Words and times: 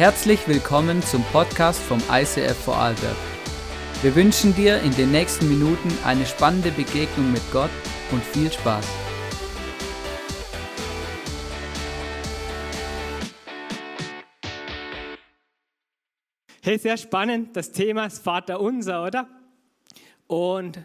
Herzlich 0.00 0.48
willkommen 0.48 1.02
zum 1.02 1.22
Podcast 1.24 1.78
vom 1.78 1.98
ICF 2.10 2.56
Vorarlberg. 2.56 3.16
Wir 4.00 4.16
wünschen 4.16 4.54
dir 4.54 4.80
in 4.80 4.92
den 4.92 5.10
nächsten 5.10 5.46
Minuten 5.46 5.90
eine 6.06 6.24
spannende 6.24 6.70
Begegnung 6.70 7.30
mit 7.30 7.42
Gott 7.52 7.68
und 8.10 8.24
viel 8.24 8.50
Spaß. 8.50 8.88
Hey, 16.62 16.78
sehr 16.78 16.96
spannend, 16.96 17.54
das 17.54 17.70
Thema 17.70 18.06
ist 18.06 18.24
Vater 18.24 18.58
unser, 18.58 19.04
oder? 19.04 19.28
Und 20.26 20.78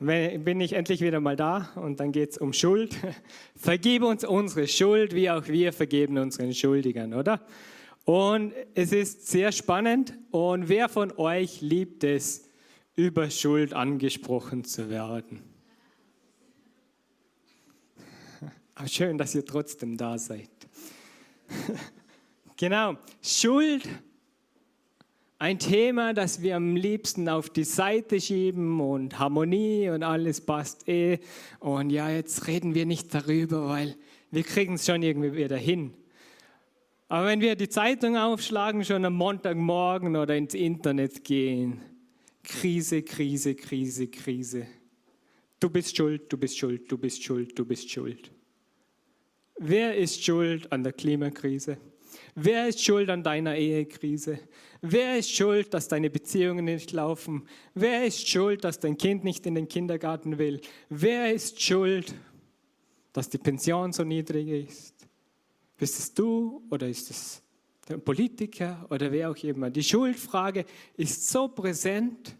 bin 0.00 0.60
ich 0.60 0.74
endlich 0.74 1.00
wieder 1.00 1.20
mal 1.20 1.34
da 1.34 1.70
und 1.74 1.98
dann 1.98 2.12
geht 2.12 2.30
es 2.30 2.38
um 2.38 2.52
Schuld. 2.52 2.96
Vergib 3.56 4.02
uns 4.02 4.24
unsere 4.24 4.68
Schuld, 4.68 5.14
wie 5.14 5.30
auch 5.30 5.48
wir 5.48 5.72
vergeben 5.72 6.18
unseren 6.18 6.54
Schuldigern, 6.54 7.14
oder? 7.14 7.40
Und 8.04 8.54
es 8.74 8.92
ist 8.92 9.26
sehr 9.26 9.52
spannend. 9.52 10.14
Und 10.30 10.68
wer 10.68 10.88
von 10.88 11.12
euch 11.18 11.60
liebt 11.60 12.04
es, 12.04 12.48
über 12.96 13.30
Schuld 13.30 13.74
angesprochen 13.74 14.64
zu 14.64 14.88
werden? 14.88 15.42
Aber 18.74 18.88
schön, 18.88 19.18
dass 19.18 19.34
ihr 19.34 19.44
trotzdem 19.44 19.96
da 19.96 20.16
seid. 20.16 20.48
genau, 22.56 22.96
Schuld 23.20 23.82
ein 25.38 25.60
Thema, 25.60 26.14
das 26.14 26.42
wir 26.42 26.56
am 26.56 26.74
liebsten 26.74 27.28
auf 27.28 27.48
die 27.48 27.64
Seite 27.64 28.20
schieben 28.20 28.80
und 28.80 29.18
Harmonie 29.18 29.88
und 29.88 30.02
alles 30.02 30.40
passt 30.40 30.88
eh. 30.88 31.20
Und 31.60 31.90
ja, 31.90 32.10
jetzt 32.10 32.48
reden 32.48 32.74
wir 32.74 32.86
nicht 32.86 33.14
darüber, 33.14 33.68
weil 33.68 33.96
wir 34.32 34.42
kriegen 34.42 34.74
es 34.74 34.86
schon 34.86 35.02
irgendwie 35.02 35.34
wieder 35.34 35.56
hin. 35.56 35.94
Aber 37.08 37.28
wenn 37.28 37.40
wir 37.40 37.54
die 37.54 37.68
Zeitung 37.68 38.16
aufschlagen, 38.16 38.84
schon 38.84 39.04
am 39.04 39.14
Montagmorgen 39.14 40.16
oder 40.16 40.36
ins 40.36 40.54
Internet 40.54 41.24
gehen, 41.24 41.80
Krise, 42.42 43.02
Krise, 43.02 43.54
Krise, 43.54 44.08
Krise. 44.08 44.66
Du 45.60 45.70
bist 45.70 45.96
schuld, 45.96 46.32
du 46.32 46.36
bist 46.36 46.58
schuld, 46.58 46.90
du 46.90 46.98
bist 46.98 47.22
schuld, 47.22 47.58
du 47.58 47.64
bist 47.64 47.90
schuld. 47.90 48.30
Wer 49.58 49.96
ist 49.96 50.22
schuld 50.22 50.70
an 50.72 50.82
der 50.82 50.92
Klimakrise? 50.92 51.78
Wer 52.40 52.68
ist 52.68 52.84
schuld 52.84 53.10
an 53.10 53.24
deiner 53.24 53.56
Ehekrise? 53.56 54.38
Wer 54.80 55.18
ist 55.18 55.34
schuld, 55.34 55.74
dass 55.74 55.88
deine 55.88 56.08
Beziehungen 56.08 56.66
nicht 56.66 56.92
laufen? 56.92 57.48
Wer 57.74 58.06
ist 58.06 58.28
schuld, 58.28 58.62
dass 58.62 58.78
dein 58.78 58.96
Kind 58.96 59.24
nicht 59.24 59.44
in 59.44 59.56
den 59.56 59.66
Kindergarten 59.66 60.38
will? 60.38 60.60
Wer 60.88 61.34
ist 61.34 61.60
schuld, 61.60 62.14
dass 63.12 63.28
die 63.28 63.38
Pension 63.38 63.92
so 63.92 64.04
niedrig 64.04 64.68
ist? 64.68 64.94
Bist 65.76 65.98
es 65.98 66.14
du 66.14 66.62
oder 66.70 66.88
ist 66.88 67.10
es 67.10 67.42
der 67.88 67.98
Politiker 67.98 68.86
oder 68.88 69.10
wer 69.10 69.30
auch 69.30 69.36
immer? 69.38 69.68
Die 69.70 69.82
Schuldfrage 69.82 70.64
ist 70.96 71.28
so 71.28 71.48
präsent 71.48 72.36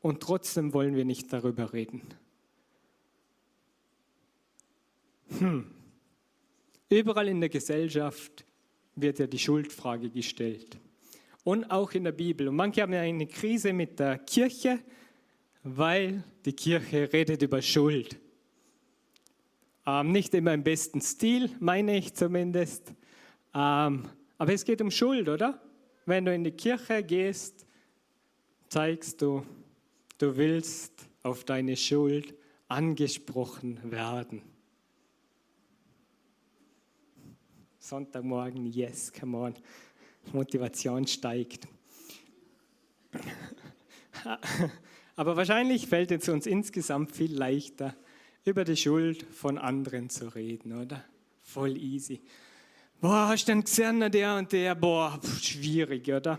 und 0.00 0.20
trotzdem 0.20 0.74
wollen 0.74 0.96
wir 0.96 1.04
nicht 1.04 1.32
darüber 1.32 1.72
reden. 1.72 2.02
Hm. 5.38 5.70
Überall 6.88 7.28
in 7.28 7.38
der 7.38 7.50
Gesellschaft 7.50 8.47
wird 9.00 9.18
ja 9.18 9.26
die 9.26 9.38
Schuldfrage 9.38 10.10
gestellt. 10.10 10.78
Und 11.44 11.70
auch 11.70 11.92
in 11.92 12.04
der 12.04 12.12
Bibel. 12.12 12.48
Und 12.48 12.56
manche 12.56 12.82
haben 12.82 12.92
ja 12.92 13.00
eine 13.00 13.26
Krise 13.26 13.72
mit 13.72 13.98
der 13.98 14.18
Kirche, 14.18 14.80
weil 15.62 16.22
die 16.44 16.52
Kirche 16.52 17.12
redet 17.12 17.42
über 17.42 17.62
Schuld. 17.62 18.18
Ähm, 19.86 20.12
nicht 20.12 20.34
immer 20.34 20.52
im 20.52 20.62
besten 20.62 21.00
Stil, 21.00 21.50
meine 21.60 21.96
ich 21.96 22.14
zumindest. 22.14 22.92
Ähm, 23.54 24.04
aber 24.36 24.52
es 24.52 24.64
geht 24.64 24.82
um 24.82 24.90
Schuld, 24.90 25.28
oder? 25.28 25.60
Wenn 26.04 26.24
du 26.24 26.34
in 26.34 26.44
die 26.44 26.52
Kirche 26.52 27.02
gehst, 27.02 27.66
zeigst 28.68 29.22
du, 29.22 29.44
du 30.18 30.36
willst 30.36 31.08
auf 31.22 31.44
deine 31.44 31.76
Schuld 31.76 32.34
angesprochen 32.68 33.80
werden. 33.90 34.42
Sonntagmorgen, 37.88 38.66
yes, 38.66 39.10
come 39.10 39.34
on. 39.38 39.54
Motivation 40.34 41.06
steigt. 41.06 41.66
Aber 45.16 45.36
wahrscheinlich 45.38 45.86
fällt 45.86 46.10
es 46.10 46.28
uns 46.28 46.44
insgesamt 46.44 47.12
viel 47.12 47.34
leichter, 47.34 47.96
über 48.44 48.64
die 48.64 48.76
Schuld 48.76 49.22
von 49.22 49.56
anderen 49.56 50.10
zu 50.10 50.28
reden, 50.34 50.78
oder? 50.78 51.02
Voll 51.40 51.78
easy. 51.78 52.20
Boah, 53.00 53.28
hast 53.28 53.48
du 53.48 53.52
denn 53.52 53.62
gesehen, 53.62 54.00
der 54.12 54.36
und 54.36 54.52
der? 54.52 54.74
Boah, 54.74 55.18
schwierig, 55.40 56.12
oder? 56.12 56.38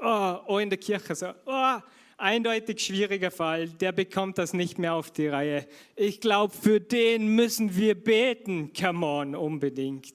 Oh, 0.00 0.38
oh, 0.48 0.58
in 0.58 0.68
der 0.68 0.80
Kirche 0.80 1.14
so, 1.14 1.28
oh, 1.46 1.76
eindeutig 2.16 2.80
schwieriger 2.80 3.30
Fall, 3.30 3.68
der 3.68 3.92
bekommt 3.92 4.38
das 4.38 4.52
nicht 4.52 4.78
mehr 4.78 4.94
auf 4.94 5.10
die 5.10 5.28
Reihe. 5.28 5.66
Ich 5.96 6.20
glaube, 6.20 6.54
für 6.54 6.80
den 6.80 7.34
müssen 7.34 7.76
wir 7.76 7.94
beten, 7.94 8.72
come 8.72 9.06
on, 9.06 9.34
unbedingt. 9.34 10.14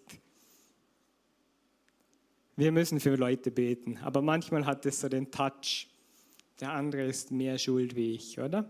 Wir 2.55 2.71
müssen 2.71 2.99
für 2.99 3.15
Leute 3.15 3.51
beten, 3.51 3.97
aber 4.03 4.21
manchmal 4.21 4.65
hat 4.65 4.85
es 4.85 4.99
so 4.99 5.07
den 5.07 5.31
Touch, 5.31 5.87
der 6.59 6.73
andere 6.73 7.03
ist 7.03 7.31
mehr 7.31 7.57
schuld 7.57 7.95
wie 7.95 8.15
ich, 8.15 8.39
oder? 8.39 8.69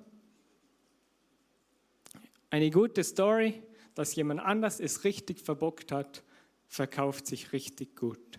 Eine 2.51 2.69
gute 2.69 3.03
Story, 3.03 3.61
dass 3.95 4.15
jemand 4.15 4.39
anders 4.39 4.79
es 4.79 5.03
richtig 5.03 5.41
verbockt 5.41 5.91
hat, 5.91 6.23
verkauft 6.67 7.27
sich 7.27 7.51
richtig 7.51 7.95
gut. 7.95 8.38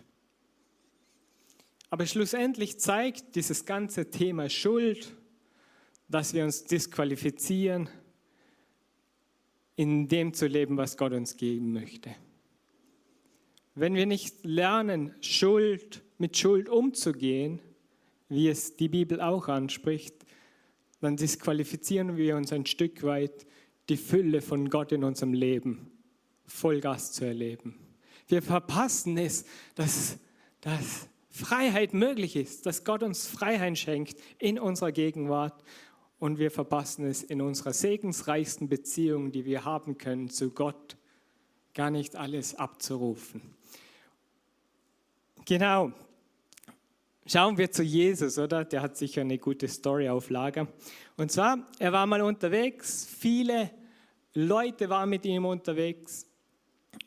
Aber 1.91 2.05
schlussendlich 2.05 2.79
zeigt 2.79 3.35
dieses 3.35 3.65
ganze 3.65 4.09
Thema 4.09 4.49
Schuld, 4.49 5.13
dass 6.07 6.33
wir 6.33 6.45
uns 6.45 6.63
disqualifizieren, 6.63 7.89
in 9.75 10.07
dem 10.07 10.33
zu 10.33 10.47
leben, 10.47 10.77
was 10.77 10.95
Gott 10.95 11.11
uns 11.11 11.35
geben 11.35 11.73
möchte. 11.73 12.15
Wenn 13.75 13.93
wir 13.93 14.05
nicht 14.05 14.45
lernen, 14.45 15.13
Schuld 15.19 16.01
mit 16.17 16.37
Schuld 16.37 16.69
umzugehen, 16.69 17.59
wie 18.29 18.47
es 18.47 18.77
die 18.77 18.89
Bibel 18.89 19.19
auch 19.19 19.49
anspricht, 19.49 20.15
dann 21.01 21.17
disqualifizieren 21.17 22.15
wir 22.15 22.37
uns 22.37 22.53
ein 22.53 22.65
Stück 22.65 23.03
weit, 23.03 23.45
die 23.89 23.97
Fülle 23.97 24.41
von 24.41 24.69
Gott 24.69 24.93
in 24.93 25.03
unserem 25.03 25.33
Leben 25.33 25.91
Vollgas 26.45 27.11
zu 27.11 27.25
erleben. 27.25 27.77
Wir 28.29 28.41
verpassen 28.41 29.17
es, 29.17 29.43
dass, 29.75 30.17
dass 30.61 31.09
Freiheit 31.31 31.93
möglich 31.93 32.35
ist, 32.35 32.65
dass 32.65 32.83
Gott 32.83 33.03
uns 33.03 33.25
Freiheit 33.25 33.77
schenkt 33.77 34.19
in 34.37 34.59
unserer 34.59 34.91
Gegenwart 34.91 35.63
und 36.19 36.37
wir 36.37 36.51
verpassen 36.51 37.05
es 37.05 37.23
in 37.23 37.41
unserer 37.41 37.73
segensreichsten 37.73 38.67
Beziehung, 38.67 39.31
die 39.31 39.45
wir 39.45 39.65
haben 39.65 39.97
können 39.97 40.29
zu 40.29 40.51
Gott, 40.51 40.97
gar 41.73 41.89
nicht 41.89 42.15
alles 42.15 42.53
abzurufen. 42.55 43.41
Genau. 45.45 45.93
Schauen 47.25 47.57
wir 47.57 47.71
zu 47.71 47.81
Jesus, 47.81 48.37
oder? 48.37 48.65
Der 48.65 48.81
hat 48.81 48.97
sicher 48.97 49.21
eine 49.21 49.37
gute 49.37 49.67
Story 49.67 50.09
auf 50.09 50.29
Lager. 50.29 50.67
Und 51.17 51.31
zwar, 51.31 51.67
er 51.79 51.93
war 51.93 52.05
mal 52.05 52.21
unterwegs, 52.21 53.05
viele 53.05 53.71
Leute 54.33 54.89
waren 54.89 55.09
mit 55.09 55.25
ihm 55.25 55.45
unterwegs 55.45 56.25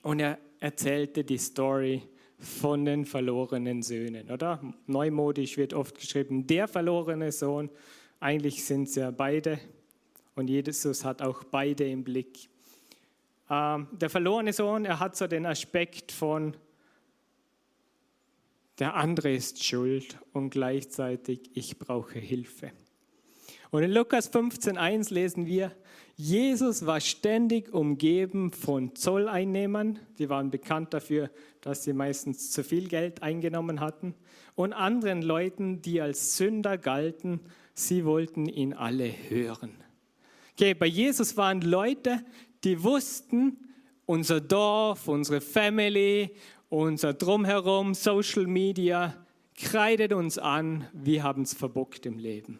und 0.02 0.20
er 0.20 0.38
erzählte 0.60 1.24
die 1.24 1.38
Story 1.38 2.02
von 2.38 2.84
den 2.84 3.04
verlorenen 3.04 3.82
Söhnen, 3.82 4.30
oder? 4.30 4.60
Neumodisch 4.86 5.56
wird 5.56 5.74
oft 5.74 5.98
geschrieben, 5.98 6.46
der 6.46 6.68
verlorene 6.68 7.32
Sohn. 7.32 7.70
Eigentlich 8.20 8.64
sind 8.64 8.88
es 8.88 8.96
ja 8.96 9.10
beide 9.10 9.58
und 10.34 10.48
Jesus 10.48 11.04
hat 11.04 11.22
auch 11.22 11.44
beide 11.44 11.88
im 11.88 12.04
Blick. 12.04 12.48
Ähm, 13.50 13.88
der 13.92 14.10
verlorene 14.10 14.52
Sohn, 14.52 14.84
er 14.84 15.00
hat 15.00 15.16
so 15.16 15.26
den 15.26 15.46
Aspekt 15.46 16.12
von, 16.12 16.56
der 18.78 18.94
andere 18.94 19.32
ist 19.32 19.62
schuld 19.62 20.18
und 20.32 20.50
gleichzeitig 20.50 21.50
ich 21.54 21.78
brauche 21.78 22.18
Hilfe. 22.18 22.72
Und 23.70 23.82
in 23.82 23.90
Lukas 23.90 24.32
15.1 24.32 25.12
lesen 25.12 25.46
wir, 25.46 25.72
Jesus 26.16 26.86
war 26.86 27.00
ständig 27.00 27.72
umgeben 27.72 28.52
von 28.52 28.94
Zolleinnehmern, 28.94 29.98
die 30.18 30.28
waren 30.28 30.50
bekannt 30.50 30.94
dafür, 30.94 31.28
dass 31.64 31.82
sie 31.82 31.94
meistens 31.94 32.50
zu 32.50 32.62
viel 32.62 32.88
Geld 32.88 33.22
eingenommen 33.22 33.80
hatten, 33.80 34.14
und 34.54 34.72
anderen 34.72 35.22
Leuten, 35.22 35.80
die 35.80 36.00
als 36.00 36.36
Sünder 36.36 36.78
galten, 36.78 37.40
sie 37.72 38.04
wollten 38.04 38.46
ihn 38.46 38.74
alle 38.74 39.10
hören. 39.28 39.72
Okay, 40.52 40.74
bei 40.74 40.86
Jesus 40.86 41.36
waren 41.36 41.62
Leute, 41.62 42.22
die 42.62 42.84
wussten, 42.84 43.56
unser 44.06 44.40
Dorf, 44.40 45.08
unsere 45.08 45.40
Family, 45.40 46.36
unser 46.68 47.14
Drumherum, 47.14 47.94
Social 47.94 48.46
Media, 48.46 49.26
kreidet 49.56 50.12
uns 50.12 50.36
an, 50.38 50.86
wir 50.92 51.22
haben 51.22 51.42
es 51.42 51.54
verbockt 51.54 52.04
im 52.04 52.18
Leben. 52.18 52.58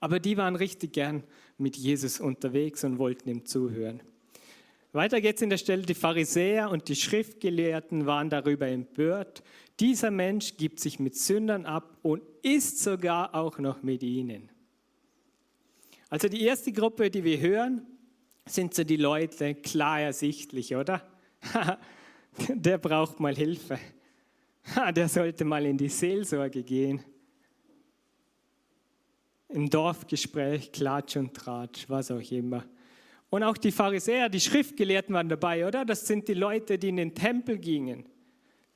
Aber 0.00 0.18
die 0.18 0.36
waren 0.36 0.56
richtig 0.56 0.92
gern 0.92 1.22
mit 1.56 1.76
Jesus 1.76 2.20
unterwegs 2.20 2.82
und 2.82 2.98
wollten 2.98 3.28
ihm 3.28 3.46
zuhören. 3.46 4.02
Weiter 4.92 5.20
geht's 5.20 5.40
in 5.40 5.50
der 5.50 5.58
Stelle, 5.58 5.82
die 5.82 5.94
Pharisäer 5.94 6.70
und 6.70 6.88
die 6.88 6.96
Schriftgelehrten 6.96 8.06
waren 8.06 8.28
darüber 8.28 8.66
empört. 8.66 9.42
Dieser 9.78 10.10
Mensch 10.10 10.56
gibt 10.56 10.80
sich 10.80 10.98
mit 10.98 11.16
Sündern 11.16 11.64
ab 11.64 11.96
und 12.02 12.22
isst 12.42 12.80
sogar 12.82 13.34
auch 13.34 13.58
noch 13.58 13.82
mit 13.82 14.02
ihnen. 14.02 14.50
Also 16.08 16.28
die 16.28 16.42
erste 16.42 16.72
Gruppe, 16.72 17.08
die 17.08 17.22
wir 17.22 17.40
hören, 17.40 17.86
sind 18.46 18.74
so 18.74 18.82
die 18.82 18.96
Leute 18.96 19.54
klar 19.54 20.00
ersichtlich, 20.00 20.74
oder? 20.74 21.02
Der 22.48 22.78
braucht 22.78 23.20
mal 23.20 23.34
Hilfe. 23.34 23.78
Der 24.94 25.08
sollte 25.08 25.44
mal 25.44 25.64
in 25.66 25.78
die 25.78 25.88
Seelsorge 25.88 26.64
gehen. 26.64 27.04
Im 29.48 29.70
Dorfgespräch, 29.70 30.72
Klatsch 30.72 31.16
und 31.16 31.34
Tratsch, 31.34 31.88
was 31.88 32.10
auch 32.10 32.30
immer. 32.30 32.64
Und 33.30 33.44
auch 33.44 33.56
die 33.56 33.70
Pharisäer, 33.70 34.28
die 34.28 34.40
Schriftgelehrten 34.40 35.14
waren 35.14 35.28
dabei, 35.28 35.66
oder? 35.66 35.84
Das 35.84 36.06
sind 36.06 36.26
die 36.26 36.34
Leute, 36.34 36.78
die 36.78 36.88
in 36.88 36.96
den 36.96 37.14
Tempel 37.14 37.58
gingen, 37.58 38.04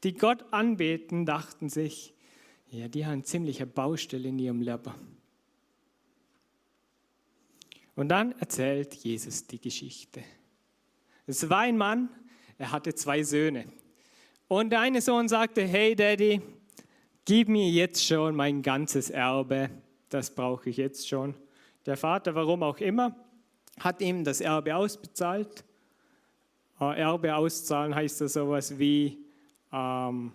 die 0.04 0.14
Gott 0.14 0.44
anbeten, 0.52 1.26
dachten 1.26 1.68
sich, 1.68 2.14
ja, 2.70 2.88
die 2.88 3.04
haben 3.04 3.24
ziemliche 3.24 3.66
Baustelle 3.66 4.28
in 4.28 4.38
ihrem 4.38 4.60
Leben. 4.60 4.92
Und 7.96 8.08
dann 8.08 8.32
erzählt 8.38 8.94
Jesus 8.94 9.46
die 9.46 9.60
Geschichte. 9.60 10.22
Es 11.26 11.48
war 11.48 11.60
ein 11.60 11.76
Mann, 11.76 12.08
er 12.58 12.72
hatte 12.72 12.94
zwei 12.94 13.22
Söhne. 13.22 13.66
Und 14.48 14.70
der 14.70 14.80
eine 14.80 15.00
Sohn 15.00 15.28
sagte, 15.28 15.62
hey 15.62 15.96
Daddy, 15.96 16.40
gib 17.24 17.48
mir 17.48 17.68
jetzt 17.70 18.04
schon 18.04 18.34
mein 18.36 18.62
ganzes 18.62 19.10
Erbe, 19.10 19.70
das 20.08 20.34
brauche 20.34 20.70
ich 20.70 20.76
jetzt 20.76 21.08
schon. 21.08 21.34
Der 21.86 21.96
Vater, 21.96 22.34
warum 22.34 22.62
auch 22.62 22.78
immer, 22.78 23.16
hat 23.80 24.00
ihm 24.00 24.24
das 24.24 24.40
Erbe 24.40 24.76
ausbezahlt. 24.76 25.64
Äh, 26.80 27.00
Erbe 27.00 27.34
auszahlen 27.34 27.94
heißt 27.94 28.20
ja 28.20 28.28
sowas 28.28 28.78
wie, 28.78 29.18
ähm, 29.72 30.32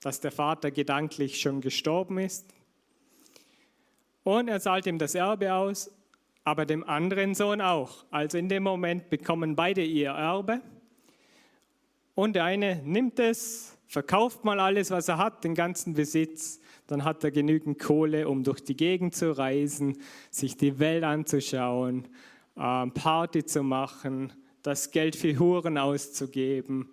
dass 0.00 0.20
der 0.20 0.32
Vater 0.32 0.70
gedanklich 0.70 1.40
schon 1.40 1.60
gestorben 1.60 2.18
ist. 2.18 2.46
Und 4.22 4.48
er 4.48 4.60
zahlt 4.60 4.86
ihm 4.86 4.98
das 4.98 5.14
Erbe 5.14 5.54
aus, 5.54 5.90
aber 6.44 6.66
dem 6.66 6.88
anderen 6.88 7.34
Sohn 7.34 7.60
auch. 7.60 8.04
Also 8.10 8.38
in 8.38 8.48
dem 8.48 8.62
Moment 8.62 9.10
bekommen 9.10 9.56
beide 9.56 9.82
ihr 9.82 10.10
Erbe. 10.10 10.60
Und 12.14 12.34
der 12.34 12.44
eine 12.44 12.76
nimmt 12.84 13.18
es, 13.18 13.76
verkauft 13.86 14.44
mal 14.44 14.60
alles, 14.60 14.90
was 14.90 15.08
er 15.08 15.18
hat, 15.18 15.44
den 15.44 15.54
ganzen 15.54 15.94
Besitz. 15.94 16.59
Dann 16.90 17.04
hat 17.04 17.22
er 17.22 17.30
genügend 17.30 17.78
Kohle, 17.78 18.28
um 18.28 18.42
durch 18.42 18.64
die 18.64 18.76
Gegend 18.76 19.14
zu 19.14 19.30
reisen, 19.30 19.96
sich 20.28 20.56
die 20.56 20.80
Welt 20.80 21.04
anzuschauen, 21.04 22.08
ähm, 22.56 22.92
Party 22.92 23.44
zu 23.44 23.62
machen, 23.62 24.32
das 24.62 24.90
Geld 24.90 25.14
für 25.14 25.38
Huren 25.38 25.78
auszugeben, 25.78 26.90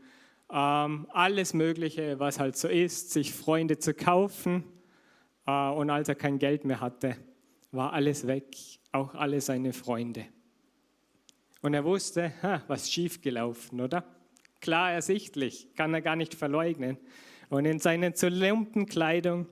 ähm, 0.51 1.07
alles 1.09 1.55
Mögliche, 1.55 2.19
was 2.19 2.39
halt 2.39 2.57
so 2.57 2.67
ist, 2.67 3.09
sich 3.09 3.33
Freunde 3.33 3.79
zu 3.79 3.95
kaufen. 3.95 4.65
Äh, 5.47 5.69
und 5.69 5.89
als 5.89 6.09
er 6.09 6.15
kein 6.15 6.37
Geld 6.37 6.63
mehr 6.63 6.79
hatte, 6.79 7.17
war 7.71 7.91
alles 7.91 8.27
weg, 8.27 8.55
auch 8.91 9.15
alle 9.15 9.41
seine 9.41 9.73
Freunde. 9.73 10.25
Und 11.63 11.73
er 11.73 11.83
wusste, 11.83 12.33
ha, 12.43 12.61
was 12.67 12.91
schiefgelaufen, 12.91 13.81
oder? 13.81 14.03
Klar 14.61 14.91
ersichtlich, 14.91 15.73
kann 15.75 15.91
er 15.95 16.03
gar 16.03 16.15
nicht 16.15 16.35
verleugnen. 16.35 16.99
Und 17.49 17.65
in 17.65 17.79
seiner 17.79 18.13
zu 18.13 18.29
lumpen 18.29 18.85
Kleidung 18.85 19.47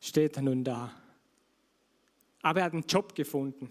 steht 0.00 0.36
er 0.36 0.42
nun 0.42 0.64
da. 0.64 0.92
Aber 2.42 2.60
er 2.60 2.66
hat 2.66 2.72
einen 2.72 2.86
Job 2.86 3.14
gefunden, 3.14 3.68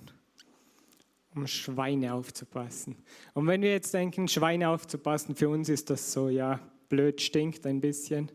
um 1.33 1.47
Schweine 1.47 2.13
aufzupassen. 2.13 2.97
Und 3.33 3.47
wenn 3.47 3.61
wir 3.61 3.71
jetzt 3.71 3.93
denken, 3.93 4.27
Schweine 4.27 4.69
aufzupassen, 4.69 5.35
für 5.35 5.49
uns 5.49 5.69
ist 5.69 5.89
das 5.89 6.11
so, 6.11 6.29
ja, 6.29 6.59
blöd, 6.89 7.21
stinkt 7.21 7.65
ein 7.65 7.81
bisschen, 7.81 8.31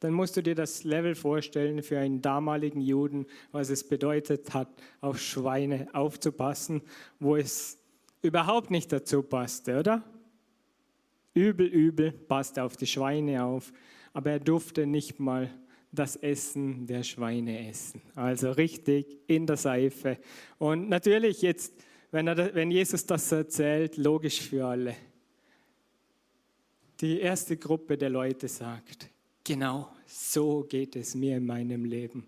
dann 0.00 0.14
musst 0.14 0.36
du 0.36 0.42
dir 0.42 0.54
das 0.54 0.82
Level 0.84 1.14
vorstellen 1.14 1.82
für 1.82 1.98
einen 1.98 2.22
damaligen 2.22 2.80
Juden, 2.80 3.26
was 3.52 3.68
es 3.68 3.86
bedeutet 3.86 4.54
hat, 4.54 4.68
auf 5.00 5.20
Schweine 5.20 5.88
aufzupassen, 5.92 6.82
wo 7.18 7.36
es 7.36 7.78
überhaupt 8.22 8.70
nicht 8.70 8.90
dazu 8.92 9.22
passte, 9.22 9.78
oder? 9.78 10.02
Übel, 11.34 11.66
übel, 11.66 12.12
passte 12.12 12.62
auf 12.64 12.76
die 12.76 12.86
Schweine 12.86 13.44
auf, 13.44 13.72
aber 14.12 14.32
er 14.32 14.40
durfte 14.40 14.86
nicht 14.86 15.20
mal 15.20 15.50
das 15.92 16.16
Essen 16.16 16.86
der 16.86 17.02
Schweine 17.02 17.68
essen. 17.68 18.00
Also 18.14 18.52
richtig 18.52 19.18
in 19.26 19.46
der 19.46 19.56
Seife. 19.56 20.18
Und 20.58 20.88
natürlich 20.88 21.42
jetzt, 21.42 21.74
wenn, 22.10 22.26
er, 22.26 22.54
wenn 22.54 22.70
Jesus 22.70 23.06
das 23.06 23.30
erzählt, 23.32 23.96
logisch 23.96 24.40
für 24.40 24.66
alle. 24.66 24.94
Die 27.00 27.18
erste 27.20 27.56
Gruppe 27.56 27.96
der 27.96 28.10
Leute 28.10 28.46
sagt, 28.46 29.08
genau 29.42 29.90
so 30.06 30.64
geht 30.68 30.96
es 30.96 31.14
mir 31.14 31.38
in 31.38 31.46
meinem 31.46 31.84
Leben. 31.84 32.26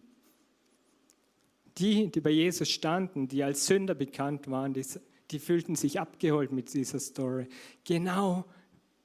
Die, 1.78 2.10
die 2.10 2.20
bei 2.20 2.30
Jesus 2.30 2.68
standen, 2.68 3.28
die 3.28 3.42
als 3.42 3.66
Sünder 3.66 3.94
bekannt 3.94 4.50
waren, 4.50 4.74
die, 4.74 4.84
die 5.30 5.38
fühlten 5.38 5.74
sich 5.74 6.00
abgeholt 6.00 6.52
mit 6.52 6.72
dieser 6.72 7.00
Story. 7.00 7.46
Genau, 7.84 8.44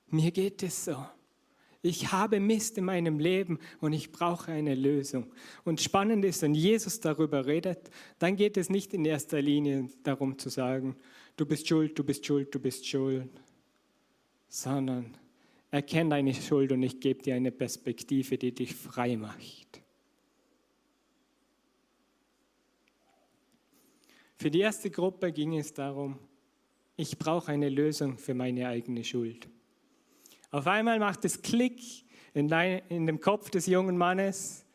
mir 0.07 0.31
geht 0.31 0.63
es 0.63 0.85
so. 0.85 0.97
Ich 1.87 2.11
habe 2.11 2.41
Mist 2.41 2.77
in 2.77 2.83
meinem 2.83 3.17
Leben 3.17 3.59
und 3.79 3.93
ich 3.93 4.11
brauche 4.11 4.51
eine 4.51 4.75
Lösung. 4.75 5.31
Und 5.63 5.79
spannend 5.79 6.25
ist, 6.25 6.41
wenn 6.41 6.53
Jesus 6.53 6.99
darüber 6.99 7.45
redet, 7.45 7.89
dann 8.19 8.35
geht 8.35 8.57
es 8.57 8.69
nicht 8.69 8.93
in 8.93 9.05
erster 9.05 9.41
Linie 9.41 9.89
darum 10.03 10.37
zu 10.37 10.49
sagen, 10.49 10.97
du 11.37 11.45
bist 11.45 11.65
schuld, 11.65 11.97
du 11.97 12.03
bist 12.03 12.25
schuld, 12.25 12.53
du 12.53 12.59
bist 12.59 12.85
schuld, 12.85 13.29
sondern 14.49 15.17
erkenne 15.71 16.09
deine 16.09 16.33
Schuld 16.33 16.73
und 16.73 16.83
ich 16.83 16.99
gebe 16.99 17.23
dir 17.23 17.35
eine 17.35 17.51
Perspektive, 17.51 18.37
die 18.37 18.53
dich 18.53 18.75
frei 18.75 19.15
macht. 19.15 19.81
Für 24.35 24.51
die 24.51 24.59
erste 24.59 24.91
Gruppe 24.91 25.31
ging 25.31 25.57
es 25.57 25.73
darum, 25.73 26.19
ich 26.97 27.17
brauche 27.17 27.49
eine 27.49 27.69
Lösung 27.69 28.17
für 28.17 28.33
meine 28.33 28.67
eigene 28.67 29.05
Schuld. 29.05 29.47
Auf 30.51 30.67
einmal 30.67 30.99
macht 30.99 31.25
es 31.25 31.41
Klick 31.41 31.81
in, 32.33 32.47
dein, 32.47 32.81
in 32.89 33.05
dem 33.05 33.19
Kopf 33.19 33.49
des 33.49 33.65
jungen 33.67 33.97
Mannes 33.97 34.65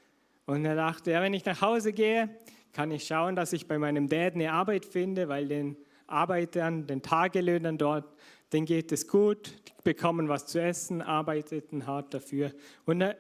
und 0.47 0.65
er 0.65 0.77
dachte, 0.77 1.13
ja, 1.13 1.23
wenn 1.23 1.35
ich 1.35 1.45
nach 1.45 1.61
Hause 1.61 1.93
gehe, 1.93 2.29
kann 2.73 2.91
ich 2.91 3.07
schauen, 3.07 3.37
dass 3.37 3.53
ich 3.53 3.67
bei 3.67 3.79
meinem 3.79 4.09
Dad 4.09 4.35
eine 4.35 4.53
Arbeit 4.53 4.85
finde, 4.85 5.29
weil 5.29 5.49
den 5.49 5.77
Arbeitern, 6.07 6.87
den 6.87 7.03
Tagelöhnern 7.03 7.79
dort, 7.79 8.05
denen 8.53 8.67
geht 8.67 8.93
es 8.93 9.07
gut, 9.07 9.55
die 9.69 9.83
bekommen 9.85 10.29
was 10.29 10.47
zu 10.47 10.61
essen, 10.61 11.01
arbeiteten 11.01 11.87
hart 11.87 12.13
dafür. 12.13 12.53
Und 12.85 13.01
er, 13.01 13.17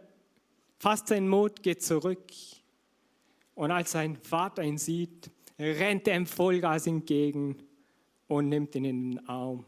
fast 0.78 1.08
sein 1.08 1.28
Mut 1.28 1.62
geht 1.62 1.82
zurück. 1.82 2.32
Und 3.54 3.70
als 3.70 3.92
sein 3.92 4.16
Vater 4.16 4.62
ihn 4.62 4.78
sieht, 4.78 5.30
rennt 5.58 6.08
er 6.08 6.16
ihm 6.16 6.26
Vollgas 6.26 6.86
entgegen 6.86 7.56
und 8.26 8.48
nimmt 8.48 8.74
ihn 8.74 8.84
in 8.84 9.10
den 9.10 9.28
Arm 9.28 9.64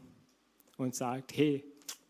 und 0.77 0.93
sagt, 0.93 1.35
hey, 1.37 1.63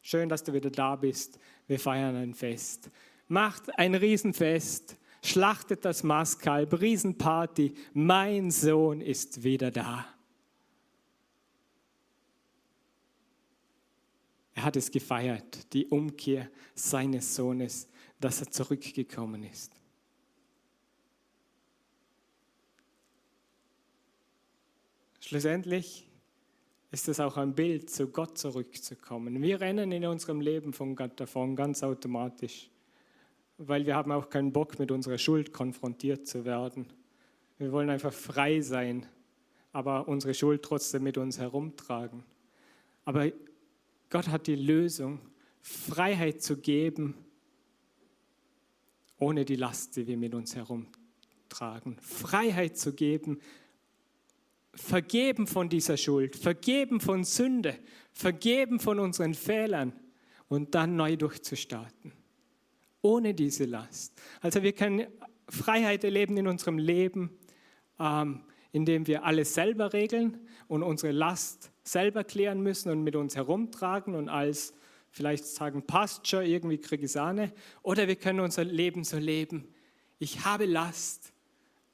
Schön, 0.07 0.29
dass 0.29 0.43
du 0.43 0.53
wieder 0.53 0.69
da 0.69 0.95
bist. 0.95 1.39
Wir 1.65 1.79
feiern 1.79 2.15
ein 2.15 2.35
Fest. 2.35 2.91
Macht 3.27 3.75
ein 3.79 3.95
Riesenfest, 3.95 4.97
schlachtet 5.23 5.83
das 5.83 6.03
Mastkalb, 6.03 6.79
Riesenparty. 6.79 7.73
Mein 7.91 8.51
Sohn 8.51 9.01
ist 9.01 9.43
wieder 9.43 9.71
da. 9.71 10.05
Er 14.53 14.65
hat 14.65 14.75
es 14.75 14.91
gefeiert, 14.91 15.73
die 15.73 15.87
Umkehr 15.87 16.51
seines 16.75 17.33
Sohnes, 17.33 17.87
dass 18.19 18.41
er 18.41 18.51
zurückgekommen 18.51 19.41
ist. 19.41 19.73
Schlussendlich 25.19 26.07
ist 26.95 27.09
es 27.09 27.19
auch 27.19 27.35
ein 27.35 27.53
Bild, 27.53 27.89
zu 27.89 28.07
Gott 28.07 28.37
zurückzukommen. 28.37 29.41
Wir 29.41 29.59
rennen 29.59 29.91
in 29.91 30.05
unserem 30.05 30.39
Leben 30.39 30.71
von 30.71 30.95
Gott 30.95 31.19
davon 31.19 31.53
ganz 31.57 31.83
automatisch, 31.83 32.69
weil 33.57 33.85
wir 33.85 33.97
haben 33.97 34.13
auch 34.13 34.29
keinen 34.29 34.53
Bock, 34.53 34.79
mit 34.79 34.91
unserer 34.91 35.17
Schuld 35.17 35.51
konfrontiert 35.51 36.25
zu 36.25 36.45
werden. 36.45 36.85
Wir 37.57 37.73
wollen 37.73 37.89
einfach 37.89 38.13
frei 38.13 38.61
sein, 38.61 39.05
aber 39.73 40.07
unsere 40.07 40.33
Schuld 40.33 40.63
trotzdem 40.63 41.03
mit 41.03 41.17
uns 41.17 41.37
herumtragen. 41.37 42.23
Aber 43.03 43.29
Gott 44.09 44.29
hat 44.29 44.47
die 44.47 44.55
Lösung, 44.55 45.19
Freiheit 45.61 46.41
zu 46.41 46.55
geben, 46.55 47.13
ohne 49.19 49.43
die 49.43 49.57
Last, 49.57 49.97
die 49.97 50.07
wir 50.07 50.15
mit 50.15 50.33
uns 50.33 50.55
herumtragen. 50.55 51.97
Freiheit 51.99 52.77
zu 52.77 52.93
geben, 52.93 53.41
vergeben 54.75 55.47
von 55.47 55.69
dieser 55.69 55.97
Schuld, 55.97 56.35
vergeben 56.35 56.99
von 56.99 57.23
Sünde, 57.23 57.77
vergeben 58.11 58.79
von 58.79 58.99
unseren 58.99 59.33
Fehlern 59.33 59.93
und 60.47 60.75
dann 60.75 60.95
neu 60.95 61.15
durchzustarten. 61.15 62.13
Ohne 63.01 63.33
diese 63.33 63.65
Last. 63.65 64.13
Also 64.41 64.63
wir 64.63 64.73
können 64.73 65.07
Freiheit 65.49 66.03
erleben 66.03 66.37
in 66.37 66.47
unserem 66.47 66.77
Leben, 66.77 67.29
ähm, 67.99 68.43
indem 68.71 69.07
wir 69.07 69.23
alles 69.23 69.53
selber 69.53 69.93
regeln 69.93 70.39
und 70.67 70.83
unsere 70.83 71.11
Last 71.11 71.71
selber 71.83 72.23
klären 72.23 72.61
müssen 72.61 72.91
und 72.91 73.03
mit 73.03 73.15
uns 73.15 73.35
herumtragen 73.35 74.15
und 74.15 74.27
als 74.27 74.73
vielleicht 75.11 75.45
sagen, 75.45 75.85
passt 75.85 76.27
schon, 76.27 76.45
irgendwie 76.45 76.77
kriege 76.77 77.05
ich 77.05 77.11
Sahne. 77.11 77.53
Oder 77.83 78.07
wir 78.07 78.15
können 78.17 78.41
unser 78.41 78.65
Leben 78.65 79.03
so 79.03 79.17
leben. 79.17 79.67
Ich 80.19 80.43
habe 80.43 80.65
Last, 80.65 81.31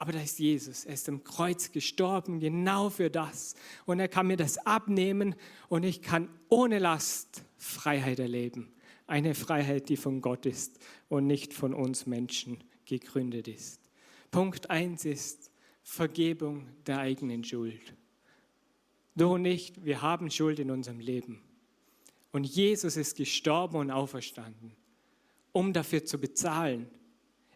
aber 0.02 0.14
da 0.14 0.22
ist 0.22 0.40
Jesus. 0.40 0.86
Er 0.86 0.96
ist 0.96 1.08
am 1.10 1.24
Kreuz 1.24 1.72
gestorben, 1.72 2.40
genau 2.40 2.90
für 2.90 3.12
das. 3.12 3.54
Und 3.86 4.00
er 4.00 4.08
kann 4.08 4.26
mir 4.26 4.36
das 4.36 4.58
abnehmen 4.58 5.36
und 5.70 5.84
ich 5.84 6.02
kann 6.02 6.28
ohne 6.50 6.80
Last 6.80 7.44
Freiheit 7.56 8.18
erleben. 8.18 8.74
Eine 9.06 9.36
Freiheit, 9.36 9.90
die 9.90 9.98
von 9.98 10.20
Gott 10.20 10.48
ist 10.48 10.80
und 11.08 11.28
nicht 11.28 11.54
von 11.54 11.76
uns 11.76 12.08
Menschen 12.08 12.64
gegründet 12.86 13.48
ist. 13.48 13.80
Punkt 14.32 14.72
1 14.72 15.06
ist 15.06 15.52
Vergebung 15.84 16.68
der 16.88 16.98
eigenen 16.98 17.44
Schuld. 17.44 17.94
Du 19.16 19.38
nicht, 19.38 19.86
wir 19.86 20.02
haben 20.02 20.32
Schuld 20.32 20.58
in 20.58 20.72
unserem 20.72 21.00
Leben. 21.00 21.44
Und 22.32 22.46
Jesus 22.46 22.98
ist 22.98 23.18
gestorben 23.18 23.76
und 23.76 23.92
auferstanden, 23.92 24.76
um 25.52 25.74
dafür 25.74 26.04
zu 26.04 26.18
bezahlen. 26.18 26.90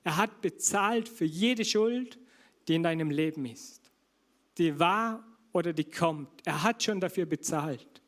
Er 0.04 0.18
hat 0.18 0.42
bezahlt 0.42 1.10
für 1.10 1.25
jede 1.25 1.66
Schuld, 1.66 2.20
die 2.67 2.75
in 2.75 2.84
deinem 2.84 3.12
Leben 3.12 3.45
ist. 3.45 3.91
Die 4.57 4.79
war 4.79 5.24
oder 5.53 5.74
die 5.74 5.84
kommt. 5.84 6.45
Er 6.45 6.63
hat 6.63 6.84
schon 6.84 7.00
dafür 7.00 7.25
bezahlt. 7.25 8.01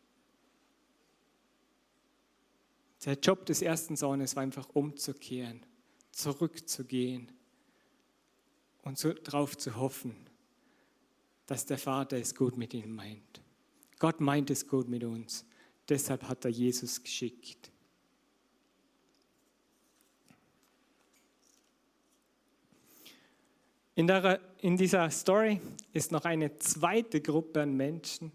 Der 3.05 3.13
Job 3.13 3.45
des 3.45 3.61
ersten 3.61 3.95
Sohnes 3.95 4.35
war 4.35 4.43
einfach 4.43 4.67
umzukehren, 4.73 5.65
zurückzugehen 6.11 7.31
und 8.81 8.97
so, 8.97 9.13
darauf 9.13 9.57
zu 9.57 9.77
hoffen, 9.77 10.15
dass 11.45 11.65
der 11.65 11.77
Vater 11.77 12.17
es 12.17 12.35
gut 12.35 12.57
mit 12.57 12.73
ihm 12.73 12.93
meint. 12.93 13.41
Gott 13.99 14.19
meint 14.19 14.49
es 14.49 14.67
gut 14.67 14.89
mit 14.89 15.05
uns. 15.05 15.45
Deshalb 15.87 16.23
hat 16.23 16.43
er 16.43 16.51
Jesus 16.51 17.01
geschickt. 17.01 17.71
In, 23.97 24.05
der, 24.05 24.39
in, 24.61 24.77
dieser 24.77 25.09
Story 25.09 25.59
ist 25.91 26.11
noch 26.11 26.23
eine 26.23 26.59
zweite 26.59 27.19
Gruppe 27.19 27.63
an 27.63 27.73
Menschen, 27.73 28.31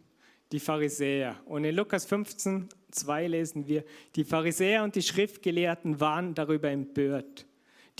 die 0.50 0.58
Pharisäer. 0.58 1.40
Und 1.44 1.62
in 1.62 1.76
Lukas 1.76 2.04
15, 2.04 2.68
2 2.90 3.28
lesen 3.28 3.68
wir, 3.68 3.84
die 4.16 4.24
Pharisäer 4.24 4.82
und 4.82 4.96
die 4.96 5.02
Schriftgelehrten 5.02 6.00
waren 6.00 6.34
darüber 6.34 6.68
empört. 6.68 7.46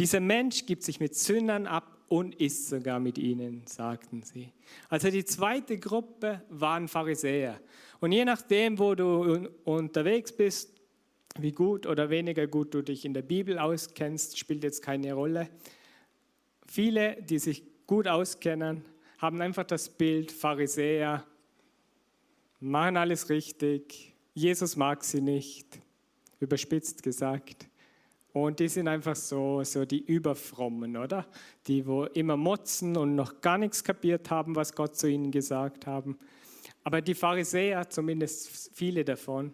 Dieser 0.01 0.19
Mensch 0.19 0.67
gibt 0.67 0.83
sich 0.83 0.99
mit 0.99 1.15
Sündern 1.15 1.69
ab 1.69 1.99
und 2.09 2.35
isst 2.35 2.69
sogar 2.69 2.99
mit 2.99 3.17
ihnen, 3.17 3.63
sagten 3.67 4.23
sie. 4.23 4.53
Also 4.89 5.09
die 5.13 5.25
zweite 5.25 5.79
Gruppe 5.79 6.43
waren 6.49 6.89
Pharisäer. 6.89 7.61
Und 8.01 8.11
je 8.11 8.25
nachdem, 8.25 8.77
wo 8.81 8.97
du 8.97 9.49
unterwegs 9.63 10.33
bist, 10.33 10.73
wie 11.39 11.53
gut 11.53 11.87
oder 11.87 12.11
weniger 12.11 12.49
gut 12.49 12.75
du 12.75 12.83
dich 12.83 13.05
in 13.05 13.15
der 13.15 13.23
Bibel 13.23 13.61
auskennst, 13.61 14.37
spielt 14.37 14.65
jetzt 14.65 14.83
keine 14.83 15.13
Rolle. 15.13 15.49
Viele, 16.73 17.21
die 17.21 17.39
sich 17.39 17.63
gut 17.87 18.09
auskennen, 18.09 18.83
haben 19.19 19.43
einfach 19.43 19.65
das 19.65 19.91
Bild 19.91 20.33
Pharisäer, 20.33 21.23
machen 22.61 22.97
alles 22.97 23.29
richtig, 23.29 24.15
Jesus 24.33 24.75
mag 24.77 25.05
sie 25.05 25.21
nicht, 25.21 25.67
überspitzt 26.41 27.03
gesagt. 27.03 27.69
Und 28.33 28.59
die 28.59 28.69
sind 28.69 28.89
einfach 28.89 29.17
so, 29.17 29.63
so 29.65 29.85
die 29.85 30.03
Überfrommen, 30.03 30.97
oder? 30.97 31.27
Die, 31.67 31.87
wo 31.87 32.05
immer 32.05 32.39
motzen 32.39 32.97
und 32.97 33.17
noch 33.17 33.43
gar 33.43 33.59
nichts 33.59 33.85
kapiert 33.85 34.31
haben, 34.31 34.57
was 34.57 34.75
Gott 34.75 34.97
zu 34.97 35.11
ihnen 35.11 35.31
gesagt 35.31 35.87
haben. 35.87 36.19
Aber 36.85 37.03
die 37.03 37.15
Pharisäer, 37.15 37.91
zumindest 37.91 38.71
viele 38.73 39.05
davon, 39.05 39.53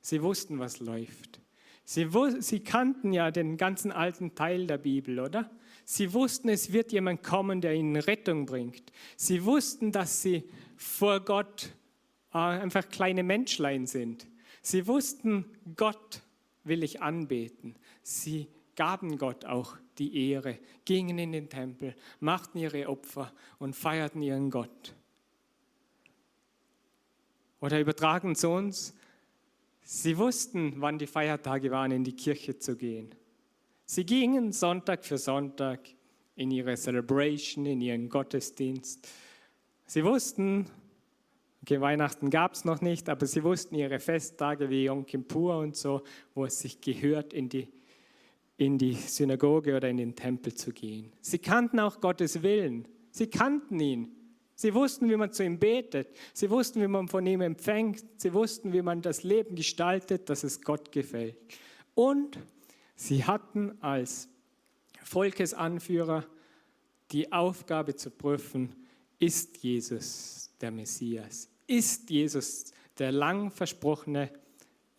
sie 0.00 0.22
wussten, 0.22 0.60
was 0.60 0.78
läuft. 0.78 1.40
Sie, 1.82 2.08
sie 2.38 2.60
kannten 2.60 3.12
ja 3.12 3.32
den 3.32 3.56
ganzen 3.56 3.90
alten 3.90 4.36
Teil 4.36 4.68
der 4.68 4.78
Bibel, 4.78 5.18
oder? 5.18 5.50
Sie 5.88 6.12
wussten, 6.12 6.48
es 6.48 6.72
wird 6.72 6.90
jemand 6.90 7.22
kommen, 7.22 7.60
der 7.60 7.72
ihnen 7.72 7.94
Rettung 7.94 8.44
bringt. 8.44 8.92
Sie 9.16 9.44
wussten, 9.44 9.92
dass 9.92 10.20
sie 10.20 10.42
vor 10.76 11.20
Gott 11.20 11.70
äh, 12.34 12.38
einfach 12.38 12.88
kleine 12.88 13.22
Menschlein 13.22 13.86
sind. 13.86 14.26
Sie 14.62 14.88
wussten, 14.88 15.44
Gott 15.76 16.22
will 16.64 16.82
ich 16.82 17.02
anbeten. 17.02 17.76
Sie 18.02 18.48
gaben 18.74 19.16
Gott 19.16 19.44
auch 19.44 19.76
die 19.98 20.30
Ehre, 20.30 20.58
gingen 20.84 21.18
in 21.20 21.30
den 21.30 21.48
Tempel, 21.48 21.94
machten 22.18 22.58
ihre 22.58 22.88
Opfer 22.88 23.32
und 23.60 23.76
feierten 23.76 24.22
ihren 24.22 24.50
Gott. 24.50 24.92
Oder 27.60 27.78
übertragen 27.78 28.34
zu 28.34 28.48
uns, 28.48 28.92
sie 29.82 30.18
wussten, 30.18 30.74
wann 30.78 30.98
die 30.98 31.06
Feiertage 31.06 31.70
waren, 31.70 31.92
in 31.92 32.02
die 32.02 32.16
Kirche 32.16 32.58
zu 32.58 32.76
gehen. 32.76 33.14
Sie 33.86 34.04
gingen 34.04 34.52
Sonntag 34.52 35.04
für 35.04 35.16
Sonntag 35.16 35.80
in 36.34 36.50
ihre 36.50 36.76
Celebration, 36.76 37.64
in 37.66 37.80
ihren 37.80 38.08
Gottesdienst. 38.08 39.08
Sie 39.86 40.04
wussten, 40.04 40.66
okay, 41.62 41.80
Weihnachten 41.80 42.28
gab 42.28 42.54
es 42.54 42.64
noch 42.64 42.80
nicht, 42.80 43.08
aber 43.08 43.26
sie 43.26 43.42
wussten 43.44 43.76
ihre 43.76 44.00
Festtage 44.00 44.68
wie 44.68 44.84
Yom 44.84 45.06
Kippur 45.06 45.58
und 45.58 45.76
so, 45.76 46.02
wo 46.34 46.44
es 46.44 46.58
sich 46.58 46.80
gehört, 46.80 47.32
in 47.32 47.48
die 47.48 47.68
in 48.56 48.78
die 48.78 48.94
Synagoge 48.94 49.76
oder 49.76 49.88
in 49.88 49.98
den 49.98 50.14
Tempel 50.14 50.54
zu 50.54 50.72
gehen. 50.72 51.12
Sie 51.20 51.38
kannten 51.38 51.78
auch 51.78 52.00
Gottes 52.00 52.42
Willen. 52.42 52.88
Sie 53.10 53.26
kannten 53.26 53.78
ihn. 53.80 54.12
Sie 54.54 54.72
wussten, 54.72 55.10
wie 55.10 55.16
man 55.16 55.32
zu 55.32 55.44
ihm 55.44 55.58
betet. 55.58 56.08
Sie 56.32 56.48
wussten, 56.48 56.80
wie 56.80 56.88
man 56.88 57.08
von 57.08 57.26
ihm 57.26 57.42
empfängt. 57.42 58.02
Sie 58.16 58.32
wussten, 58.32 58.72
wie 58.72 58.80
man 58.80 59.02
das 59.02 59.22
Leben 59.22 59.54
gestaltet, 59.54 60.30
dass 60.30 60.44
es 60.44 60.62
Gott 60.62 60.90
gefällt. 60.90 61.36
Und 61.94 62.38
sie 62.96 63.24
hatten 63.24 63.80
als 63.82 64.28
Volkesanführer 65.02 66.26
die 67.12 67.32
Aufgabe 67.32 67.94
zu 67.94 68.10
prüfen, 68.10 68.74
ist 69.18 69.58
Jesus 69.58 70.50
der 70.60 70.70
Messias? 70.70 71.48
Ist 71.66 72.10
Jesus 72.10 72.72
der 72.98 73.12
lang 73.12 73.50
versprochene 73.50 74.30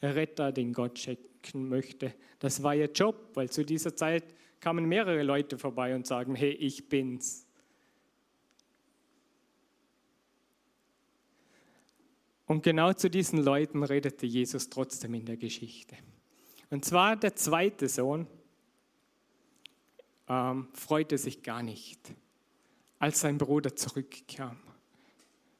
Retter, 0.01 0.51
den 0.51 0.73
Gott 0.73 0.97
schicken 0.97 1.67
möchte? 1.67 2.13
Das 2.39 2.63
war 2.63 2.75
ihr 2.75 2.91
Job, 2.91 3.31
weil 3.33 3.49
zu 3.49 3.65
dieser 3.65 3.95
Zeit 3.95 4.23
kamen 4.59 4.85
mehrere 4.85 5.23
Leute 5.23 5.57
vorbei 5.57 5.95
und 5.95 6.07
sagen, 6.07 6.35
hey, 6.35 6.51
ich 6.51 6.87
bin's. 6.89 7.45
Und 12.45 12.63
genau 12.63 12.93
zu 12.93 13.09
diesen 13.09 13.43
Leuten 13.43 13.83
redete 13.83 14.25
Jesus 14.25 14.69
trotzdem 14.69 15.13
in 15.13 15.25
der 15.25 15.37
Geschichte. 15.37 15.97
Und 16.69 16.85
zwar 16.85 17.15
der 17.15 17.35
zweite 17.35 17.87
Sohn 17.87 18.27
ähm, 20.27 20.67
freute 20.73 21.17
sich 21.17 21.41
gar 21.43 21.63
nicht, 21.63 22.13
als 22.99 23.21
sein 23.21 23.37
Bruder 23.37 23.75
zurückkam. 23.75 24.57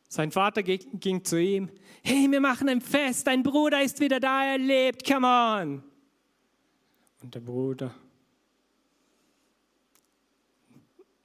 Sein 0.10 0.32
Vater 0.32 0.64
ging 0.64 1.24
zu 1.24 1.42
ihm, 1.42 1.70
hey, 2.02 2.28
wir 2.32 2.40
machen 2.40 2.70
ein 2.70 2.82
Fest, 2.82 3.28
dein 3.28 3.44
Bruder 3.44 3.82
ist 3.82 4.00
wieder 4.00 4.20
da, 4.20 4.46
er 4.46 4.58
lebt, 4.58 5.06
come 5.06 5.28
on. 5.28 5.84
Und 7.22 7.36
der 7.36 7.42
Bruder, 7.42 7.94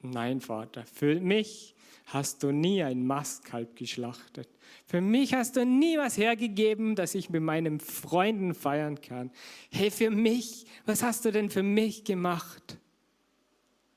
nein 0.03 0.41
Vater, 0.41 0.85
für 0.87 1.21
mich 1.21 1.75
hast 2.07 2.43
du 2.43 2.53
nie 2.53 2.83
ein 2.83 3.07
Mastkalb 3.07 3.77
geschlachtet. 3.77 4.49
Für 4.87 5.01
mich 5.01 5.35
hast 5.35 5.57
du 5.57 5.65
nie 5.65 5.97
was 5.99 6.17
hergegeben, 6.17 6.95
dass 6.95 7.15
ich 7.15 7.31
mit 7.31 7.43
meinen 7.43 7.81
Freunden 7.81 8.55
feiern 8.55 9.01
kann. 9.01 9.31
Hey, 9.71 9.91
für 9.91 10.11
mich, 10.11 10.67
was 10.85 11.03
hast 11.03 11.25
du 11.25 11.33
denn 11.33 11.51
für 11.51 11.63
mich 11.63 12.05
gemacht? 12.05 12.79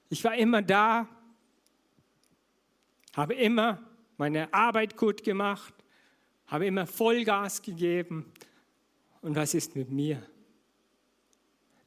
Ich 0.09 0.23
war 0.23 0.35
immer 0.35 0.61
da, 0.61 1.09
habe 3.13 3.33
immer 3.33 3.81
meine 4.17 4.53
Arbeit 4.53 4.97
gut 4.97 5.23
gemacht, 5.23 5.73
habe 6.47 6.65
immer 6.65 6.85
Vollgas 6.85 7.61
gegeben. 7.61 8.31
Und 9.21 9.35
was 9.35 9.53
ist 9.53 9.75
mit 9.75 9.89
mir? 9.89 10.21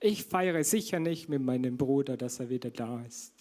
Ich 0.00 0.24
feiere 0.24 0.62
sicher 0.64 1.00
nicht 1.00 1.28
mit 1.28 1.42
meinem 1.42 1.76
Bruder, 1.76 2.16
dass 2.16 2.40
er 2.40 2.50
wieder 2.50 2.70
da 2.70 3.02
ist. 3.04 3.37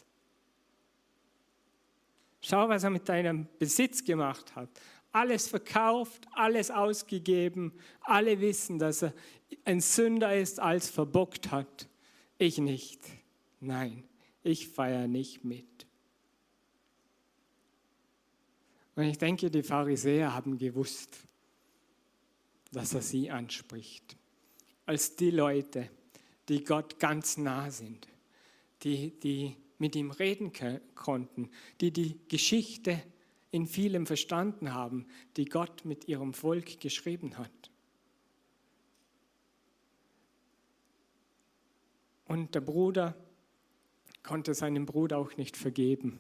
Schau, 2.41 2.69
was 2.69 2.83
er 2.83 2.89
mit 2.89 3.09
deinem 3.09 3.47
Besitz 3.57 4.03
gemacht 4.03 4.55
hat. 4.55 4.69
Alles 5.11 5.47
verkauft, 5.47 6.27
alles 6.33 6.69
ausgegeben. 6.69 7.73
Alle 8.01 8.39
wissen, 8.39 8.77
dass 8.77 9.01
er 9.01 9.13
ein 9.65 9.81
Sünder 9.81 10.35
ist, 10.35 10.59
als 10.59 10.89
verbockt 10.89 11.51
hat. 11.51 11.87
Ich 12.37 12.57
nicht. 12.59 13.01
Nein, 13.59 14.03
ich 14.43 14.67
feiere 14.67 15.07
nicht 15.07 15.43
mit. 15.43 15.87
Und 18.95 19.03
ich 19.03 19.17
denke, 19.17 19.49
die 19.49 19.63
Pharisäer 19.63 20.33
haben 20.33 20.57
gewusst, 20.57 21.17
dass 22.71 22.93
er 22.93 23.01
sie 23.01 23.29
anspricht. 23.29 24.17
Als 24.85 25.15
die 25.15 25.31
Leute, 25.31 25.89
die 26.49 26.63
Gott 26.63 26.99
ganz 26.99 27.37
nah 27.37 27.69
sind, 27.69 28.07
die, 28.83 29.11
die 29.19 29.55
mit 29.77 29.95
ihm 29.95 30.11
reden 30.11 30.51
konnten, 30.95 31.49
die 31.81 31.91
die 31.91 32.19
Geschichte 32.27 33.01
in 33.51 33.67
vielem 33.67 34.05
verstanden 34.05 34.73
haben, 34.73 35.05
die 35.37 35.45
Gott 35.45 35.85
mit 35.85 36.07
ihrem 36.07 36.33
Volk 36.33 36.79
geschrieben 36.79 37.37
hat. 37.37 37.71
Und 42.25 42.55
der 42.55 42.61
Bruder 42.61 43.15
konnte 44.23 44.53
seinem 44.53 44.85
Bruder 44.85 45.17
auch 45.17 45.37
nicht 45.37 45.55
vergeben, 45.55 46.19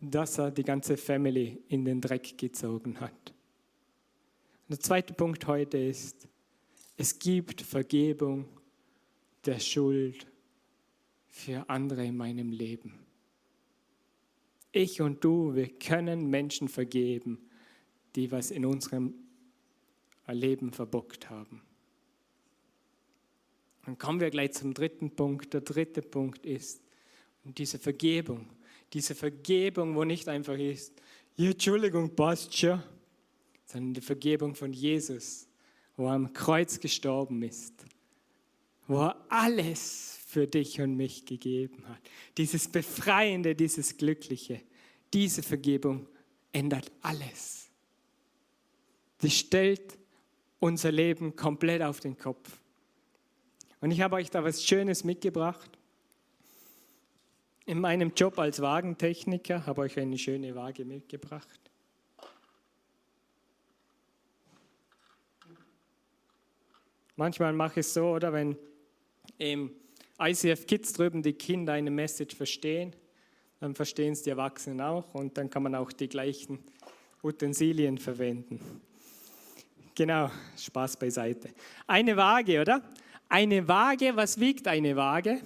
dass 0.00 0.38
er 0.38 0.50
die 0.50 0.64
ganze 0.64 0.96
Family 0.96 1.62
in 1.68 1.84
den 1.84 2.00
Dreck 2.00 2.36
gezogen 2.36 3.00
hat. 3.00 3.34
Der 4.68 4.80
zweite 4.80 5.14
Punkt 5.14 5.46
heute 5.46 5.78
ist, 5.78 6.28
es 6.96 7.18
gibt 7.18 7.62
Vergebung 7.62 8.48
der 9.46 9.60
Schuld 9.60 10.26
für 11.38 11.68
andere 11.70 12.04
in 12.04 12.16
meinem 12.16 12.50
Leben. 12.50 12.98
Ich 14.72 15.00
und 15.00 15.24
du, 15.24 15.54
wir 15.54 15.68
können 15.68 16.28
Menschen 16.28 16.68
vergeben, 16.68 17.38
die 18.16 18.30
was 18.32 18.50
in 18.50 18.66
unserem 18.66 19.14
Leben 20.26 20.72
verbockt 20.72 21.30
haben. 21.30 21.62
Dann 23.86 23.96
kommen 23.96 24.20
wir 24.20 24.30
gleich 24.30 24.52
zum 24.52 24.74
dritten 24.74 25.14
Punkt. 25.14 25.54
Der 25.54 25.62
dritte 25.62 26.02
Punkt 26.02 26.44
ist 26.44 26.82
diese 27.44 27.78
Vergebung. 27.78 28.50
Diese 28.92 29.14
Vergebung, 29.14 29.94
wo 29.94 30.04
nicht 30.04 30.28
einfach 30.28 30.58
ist, 30.58 31.00
ja, 31.36 31.50
Entschuldigung, 31.50 32.14
passt 32.14 32.56
schon, 32.56 32.82
sondern 33.64 33.94
die 33.94 34.00
Vergebung 34.00 34.54
von 34.54 34.72
Jesus, 34.72 35.46
wo 35.96 36.06
er 36.06 36.14
am 36.14 36.32
Kreuz 36.32 36.80
gestorben 36.80 37.42
ist, 37.42 37.74
wo 38.86 39.02
er 39.02 39.24
alles 39.28 40.17
für 40.28 40.46
dich 40.46 40.78
und 40.82 40.94
mich 40.94 41.24
gegeben 41.24 41.88
hat. 41.88 42.00
Dieses 42.36 42.68
Befreiende, 42.68 43.54
dieses 43.54 43.96
Glückliche, 43.96 44.60
diese 45.14 45.42
Vergebung 45.42 46.06
ändert 46.52 46.92
alles. 47.00 47.70
Die 49.22 49.30
stellt 49.30 49.96
unser 50.60 50.92
Leben 50.92 51.34
komplett 51.34 51.80
auf 51.80 52.00
den 52.00 52.18
Kopf. 52.18 52.60
Und 53.80 53.90
ich 53.90 54.02
habe 54.02 54.16
euch 54.16 54.28
da 54.28 54.44
was 54.44 54.62
Schönes 54.62 55.02
mitgebracht. 55.02 55.70
In 57.64 57.80
meinem 57.80 58.12
Job 58.14 58.38
als 58.38 58.60
Wagentechniker 58.60 59.64
habe 59.64 59.86
ich 59.86 59.96
euch 59.96 60.02
eine 60.02 60.18
schöne 60.18 60.54
Waage 60.54 60.84
mitgebracht. 60.84 61.58
Manchmal 67.16 67.54
mache 67.54 67.80
ich 67.80 67.86
es 67.86 67.94
so, 67.94 68.10
oder 68.10 68.30
wenn 68.34 68.58
im 69.38 69.70
ICF 70.20 70.66
Kids 70.66 70.92
drüben 70.92 71.22
die 71.22 71.32
Kinder 71.32 71.74
eine 71.74 71.90
Message 71.90 72.34
verstehen, 72.34 72.94
dann 73.60 73.74
verstehen 73.74 74.12
es 74.12 74.22
die 74.22 74.30
Erwachsenen 74.30 74.80
auch 74.80 75.14
und 75.14 75.38
dann 75.38 75.48
kann 75.48 75.62
man 75.62 75.74
auch 75.74 75.92
die 75.92 76.08
gleichen 76.08 76.58
Utensilien 77.22 77.98
verwenden. 77.98 78.60
Genau, 79.94 80.30
Spaß 80.56 80.96
beiseite. 80.96 81.50
Eine 81.86 82.16
Waage, 82.16 82.60
oder? 82.60 82.82
Eine 83.28 83.66
Waage, 83.66 84.14
was 84.14 84.38
wiegt 84.40 84.68
eine 84.68 84.96
Waage? 84.96 85.40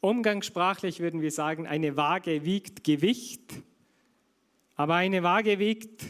Umgangssprachlich 0.00 1.00
würden 1.00 1.22
wir 1.22 1.30
sagen, 1.30 1.66
eine 1.66 1.96
Waage 1.96 2.44
wiegt 2.44 2.84
Gewicht, 2.84 3.54
aber 4.76 4.96
eine 4.96 5.22
Waage 5.22 5.58
wiegt 5.58 6.02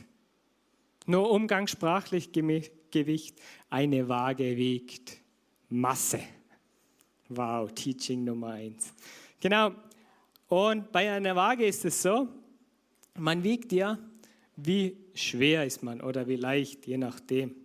nur 1.07 1.31
umgangssprachlich 1.31 2.33
Gewicht, 2.33 3.41
eine 3.69 4.09
Waage 4.09 4.57
wiegt 4.57 5.22
Masse. 5.73 6.21
Wow, 7.31 7.73
Teaching 7.73 8.25
Nummer 8.25 8.49
eins. 8.49 8.93
Genau, 9.41 9.73
und 10.49 10.93
bei 10.93 11.11
einer 11.11 11.35
Waage 11.35 11.65
ist 11.65 11.87
es 11.87 12.03
so, 12.03 12.29
man 13.19 13.43
wiegt 13.43 13.73
ja, 13.73 13.99
wie 14.57 14.99
schwer 15.15 15.65
ist 15.65 15.83
man 15.83 16.03
oder 16.03 16.29
wie 16.29 16.37
leicht, 16.37 16.87
je 16.87 16.99
nachdem. 16.99 17.57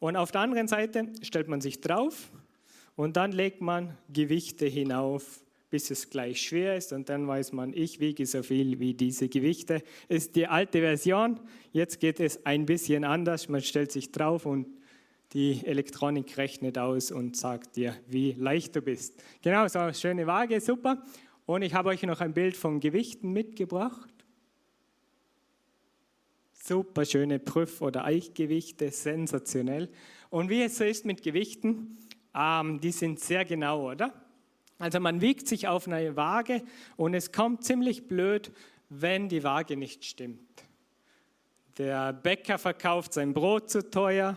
Und 0.00 0.16
auf 0.16 0.32
der 0.32 0.40
anderen 0.40 0.68
Seite 0.68 1.12
stellt 1.20 1.48
man 1.48 1.60
sich 1.60 1.82
drauf 1.82 2.30
und 2.96 3.18
dann 3.18 3.32
legt 3.32 3.60
man 3.60 3.94
Gewichte 4.10 4.64
hinauf, 4.64 5.42
bis 5.68 5.90
es 5.90 6.08
gleich 6.08 6.40
schwer 6.40 6.78
ist 6.78 6.94
und 6.94 7.10
dann 7.10 7.28
weiß 7.28 7.52
man, 7.52 7.74
ich 7.74 8.00
wiege 8.00 8.24
so 8.24 8.42
viel 8.42 8.80
wie 8.80 8.94
diese 8.94 9.28
Gewichte. 9.28 9.82
Ist 10.08 10.34
die 10.34 10.46
alte 10.46 10.80
Version. 10.80 11.40
Jetzt 11.72 12.00
geht 12.00 12.20
es 12.20 12.46
ein 12.46 12.64
bisschen 12.64 13.04
anders. 13.04 13.50
Man 13.50 13.60
stellt 13.60 13.92
sich 13.92 14.12
drauf 14.12 14.46
und 14.46 14.77
die 15.32 15.64
Elektronik 15.66 16.36
rechnet 16.36 16.78
aus 16.78 17.10
und 17.10 17.36
sagt 17.36 17.76
dir, 17.76 17.94
wie 18.06 18.32
leicht 18.32 18.76
du 18.76 18.82
bist. 18.82 19.22
Genau, 19.42 19.68
so 19.68 19.78
eine 19.78 19.94
schöne 19.94 20.26
Waage, 20.26 20.60
super. 20.60 21.02
Und 21.46 21.62
ich 21.62 21.74
habe 21.74 21.90
euch 21.90 22.02
noch 22.02 22.20
ein 22.20 22.32
Bild 22.32 22.56
von 22.56 22.80
Gewichten 22.80 23.32
mitgebracht 23.32 24.18
super 26.68 27.06
schöne 27.06 27.38
Prüf- 27.38 27.80
oder 27.80 28.04
Eichgewichte, 28.04 28.90
sensationell. 28.90 29.88
Und 30.28 30.50
wie 30.50 30.62
es 30.62 30.76
so 30.76 30.84
ist 30.84 31.06
mit 31.06 31.22
Gewichten, 31.22 31.96
ähm, 32.34 32.78
die 32.80 32.92
sind 32.92 33.20
sehr 33.20 33.46
genau, 33.46 33.90
oder? 33.90 34.12
Also 34.78 35.00
man 35.00 35.20
wiegt 35.20 35.48
sich 35.48 35.66
auf 35.66 35.88
eine 35.88 36.14
Waage 36.14 36.62
und 36.96 37.14
es 37.14 37.32
kommt 37.32 37.64
ziemlich 37.64 38.06
blöd, 38.06 38.52
wenn 38.90 39.28
die 39.28 39.42
Waage 39.42 39.76
nicht 39.76 40.04
stimmt. 40.04 40.40
Der 41.78 42.12
Bäcker 42.12 42.58
verkauft 42.58 43.14
sein 43.14 43.32
Brot 43.32 43.70
zu 43.70 43.90
teuer, 43.90 44.36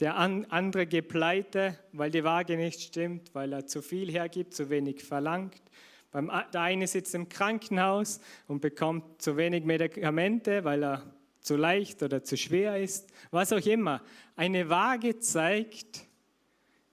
der 0.00 0.16
andere 0.16 0.86
geht 0.86 1.08
pleite, 1.08 1.76
weil 1.92 2.10
die 2.10 2.22
Waage 2.22 2.56
nicht 2.56 2.80
stimmt, 2.80 3.34
weil 3.34 3.52
er 3.52 3.66
zu 3.66 3.82
viel 3.82 4.10
hergibt, 4.10 4.54
zu 4.54 4.70
wenig 4.70 5.02
verlangt. 5.02 5.60
Der 6.14 6.60
eine 6.60 6.86
sitzt 6.86 7.14
im 7.14 7.28
Krankenhaus 7.28 8.20
und 8.46 8.60
bekommt 8.60 9.20
zu 9.20 9.36
wenig 9.36 9.64
Medikamente, 9.64 10.64
weil 10.64 10.84
er 10.84 11.14
zu 11.40 11.56
leicht 11.56 12.02
oder 12.02 12.22
zu 12.22 12.36
schwer 12.36 12.78
ist, 12.78 13.10
was 13.30 13.52
auch 13.52 13.64
immer. 13.64 14.02
Eine 14.36 14.68
Waage 14.68 15.18
zeigt, 15.18 16.06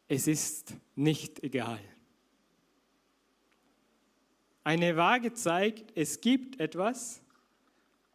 es 0.07 0.27
ist 0.27 0.73
nicht 0.95 1.43
egal. 1.43 1.79
Eine 4.63 4.97
Waage 4.97 5.33
zeigt, 5.33 5.95
es 5.95 6.21
gibt 6.21 6.59
etwas, 6.59 7.21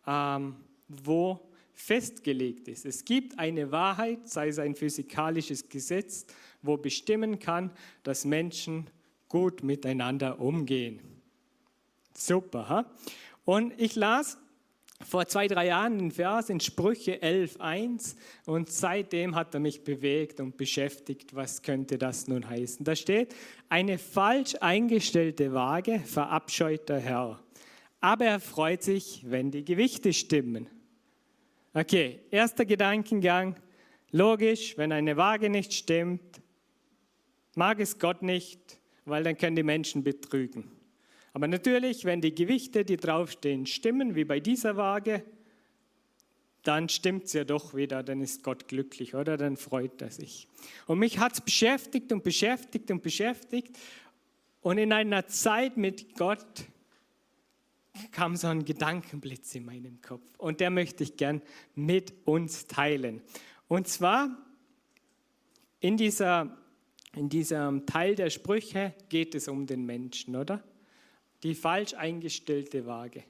ähm, 0.07 0.57
wo 0.89 1.50
festgelegt 1.81 2.69
ist. 2.69 2.85
Es 2.85 3.05
gibt 3.05 3.39
eine 3.39 3.73
Wahrheit, 3.73 4.29
sei 4.29 4.49
es 4.49 4.59
ein 4.59 4.75
physikalisches 4.75 5.69
Gesetz, 5.69 6.27
wo 6.63 6.77
bestimmen 6.77 7.39
kann, 7.39 7.71
dass 8.03 8.25
Menschen 8.25 8.89
gut 9.29 9.63
miteinander 9.63 10.41
umgehen. 10.41 11.01
Super. 12.15 12.69
Ha? 12.69 12.91
Und 13.45 13.73
ich 13.81 13.97
las 13.97 14.37
vor 15.03 15.27
zwei, 15.27 15.49
drei 15.49 15.69
Jahren 15.69 15.99
den 15.99 16.11
Vers 16.11 16.51
in 16.51 16.61
Sprüche 16.61 17.23
11.1 17.23 18.17
und 18.45 18.71
seitdem 18.71 19.35
hat 19.35 19.55
er 19.55 19.61
mich 19.61 19.83
bewegt 19.83 20.41
und 20.41 20.59
beschäftigt, 20.59 21.35
was 21.35 21.63
könnte 21.63 21.97
das 21.97 22.29
nun 22.29 22.49
heißen. 22.49 22.85
Da 22.85 22.95
steht, 22.95 23.35
eine 23.71 23.97
falsch 23.97 24.57
eingestellte 24.61 25.55
Waage 25.55 26.01
verabscheut 26.01 26.89
der 26.91 26.99
Herr, 26.99 27.43
aber 28.01 28.27
er 28.27 28.41
freut 28.41 28.83
sich, 28.83 29.25
wenn 29.27 29.51
die 29.51 29.65
Gewichte 29.65 30.13
stimmen. 30.13 30.69
Okay, 31.73 32.19
erster 32.33 32.65
Gedankengang, 32.65 33.55
logisch, 34.11 34.77
wenn 34.77 34.91
eine 34.91 35.17
Waage 35.17 35.49
nicht 35.49 35.73
stimmt, 35.73 36.41
mag 37.55 37.79
es 37.79 38.01
Gott 38.01 38.23
nicht, 38.23 38.81
weil 39.05 39.23
dann 39.23 39.39
können 39.39 39.55
die 39.55 39.63
Menschen 39.63 40.03
betrügen. 40.03 40.71
Aber 41.33 41.47
natürlich, 41.47 42.05
wenn 42.05 42.21
die 42.21 42.35
Gewichte, 42.35 42.85
die 42.85 42.97
draufstehen, 42.97 43.67
stimmen, 43.67 44.17
wie 44.17 44.25
bei 44.25 44.41
dieser 44.41 44.77
Waage, 44.77 45.23
dann 46.65 46.89
stimmt 46.89 47.27
es 47.27 47.35
ja 47.35 47.45
doch 47.45 47.73
wieder, 47.75 48.03
dann 48.03 48.21
ist 48.21 48.43
Gott 48.43 48.67
glücklich, 48.67 49.15
oder? 49.15 49.37
Dann 49.37 49.57
freut 49.57 50.03
er 50.03 50.11
sich. 50.11 50.49
Und 50.87 50.99
mich 50.99 51.19
hat 51.21 51.35
es 51.35 51.41
beschäftigt 51.41 52.13
und 52.13 52.25
beschäftigt 52.25 52.91
und 52.91 53.03
beschäftigt. 53.03 53.79
Und 54.61 54.79
in 54.79 54.93
einer 54.93 55.27
Zeit 55.29 55.77
mit 55.77 56.17
Gott 56.17 56.65
kam 58.13 58.37
so 58.37 58.49
ein 58.49 58.65
Gedankenblitz 58.65 59.55
in 59.55 59.65
meinem 59.65 60.01
Kopf. 60.01 60.23
Und 60.39 60.61
der 60.61 60.71
möchte 60.71 61.05
ich 61.05 61.17
gern 61.17 61.43
mit 61.75 62.13
uns 62.27 62.67
teilen. 62.67 63.23
Und 63.69 63.89
zwar 63.89 64.37
in 65.81 65.97
dieser 65.97 66.57
in 67.17 67.29
diesem 67.29 67.87
Teil 67.87 68.15
der 68.15 68.31
Sprüche 68.31 68.95
geht 69.09 69.35
es 69.35 69.49
um 69.49 69.67
den 69.67 69.85
Menschen, 69.85 70.37
oder? 70.37 70.63
Die 71.43 71.55
falsch 71.55 71.95
eingestellte 71.95 72.87
Waage. 72.87 73.25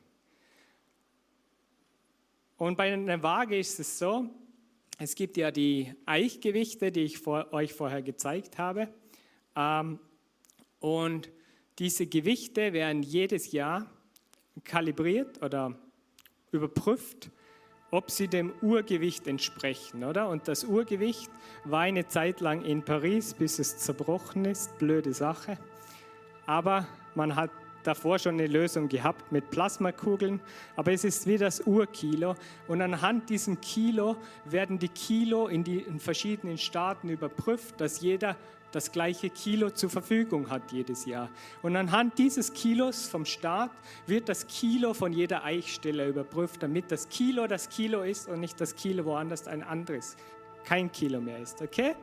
Und 2.59 2.77
bei 2.77 2.93
einer 2.93 3.23
Waage 3.23 3.59
ist 3.59 3.81
es 3.81 3.99
so, 3.99 4.29
es 4.99 5.15
gibt 5.15 5.39
ja 5.39 5.51
die 5.51 5.95
Eichgewichte, 6.05 6.93
die 6.93 7.05
ich 7.05 7.19
vor, 7.19 7.55
euch 7.55 7.73
vorher 7.73 8.03
gezeigt 8.03 8.59
habe. 8.59 8.93
Ähm, 9.57 9.99
und 10.79 11.31
diese 11.79 12.07
Gewichte 12.07 12.75
werden 12.75 13.03
jedes 13.03 13.53
Jahr 13.53 13.91
kalibriert 14.61 15.43
oder 15.43 15.75
überprüft 16.53 17.31
ob 17.91 18.11
sie 18.11 18.29
dem 18.29 18.53
Urgewicht 18.63 19.27
entsprechen, 19.27 20.05
oder? 20.05 20.29
Und 20.29 20.47
das 20.49 20.65
Urgewicht 20.65 21.31
war 21.65 21.81
eine 21.81 22.07
Zeit 22.07 22.41
lang 22.41 22.63
in 22.63 22.85
Paris, 22.85 23.35
bis 23.35 23.59
es 23.59 23.79
zerbrochen 23.79 24.45
ist, 24.45 24.79
blöde 24.79 25.13
Sache. 25.13 25.59
Aber 26.47 26.87
man 27.15 27.35
hat 27.35 27.51
davor 27.83 28.19
schon 28.19 28.35
eine 28.35 28.47
Lösung 28.47 28.89
gehabt 28.89 29.33
mit 29.33 29.51
Plasmakugeln, 29.51 30.41
aber 30.77 30.93
es 30.93 31.03
ist 31.05 31.27
wie 31.27 31.39
das 31.39 31.61
Urkilo. 31.61 32.37
Und 32.69 32.83
anhand 32.83 33.29
diesem 33.29 33.61
Kilo 33.61 34.17
werden 34.45 34.79
die 34.79 34.89
Kilo 34.89 35.49
in 35.49 35.65
die 35.65 35.79
in 35.81 35.99
verschiedenen 35.99 36.59
Staaten 36.59 37.09
überprüft, 37.09 37.81
dass 37.81 38.01
jeder 38.01 38.37
das 38.73 38.93
gleiche 38.93 39.31
Kilo 39.31 39.71
zur 39.71 39.91
Verfügung 39.91 40.51
hat 40.51 40.73
jedes 40.73 41.05
Jahr. 41.05 41.29
Und 41.63 41.77
anhand 41.77 42.19
dieses 42.19 42.53
Kilos 42.53 43.09
vom 43.09 43.25
Staat 43.25 43.71
wird 44.07 44.29
das 44.29 44.47
Kilo 44.47 44.95
von 44.95 45.13
jeder 45.13 45.45
Eichstelle 45.45 46.09
überprüft, 46.09 46.63
damit 46.63 46.91
das 46.91 47.09
Kilo 47.09 47.47
das 47.47 47.69
Kilo 47.69 48.03
ist 48.03 48.29
und 48.29 48.41
nicht 48.41 48.61
das 48.61 48.75
Kilo 48.77 49.05
woanders 49.05 49.49
ein 49.49 49.63
anderes, 49.63 50.17
kein 50.65 50.91
Kilo 50.93 51.21
mehr 51.21 51.39
ist. 51.39 51.61
Okay? 51.63 51.95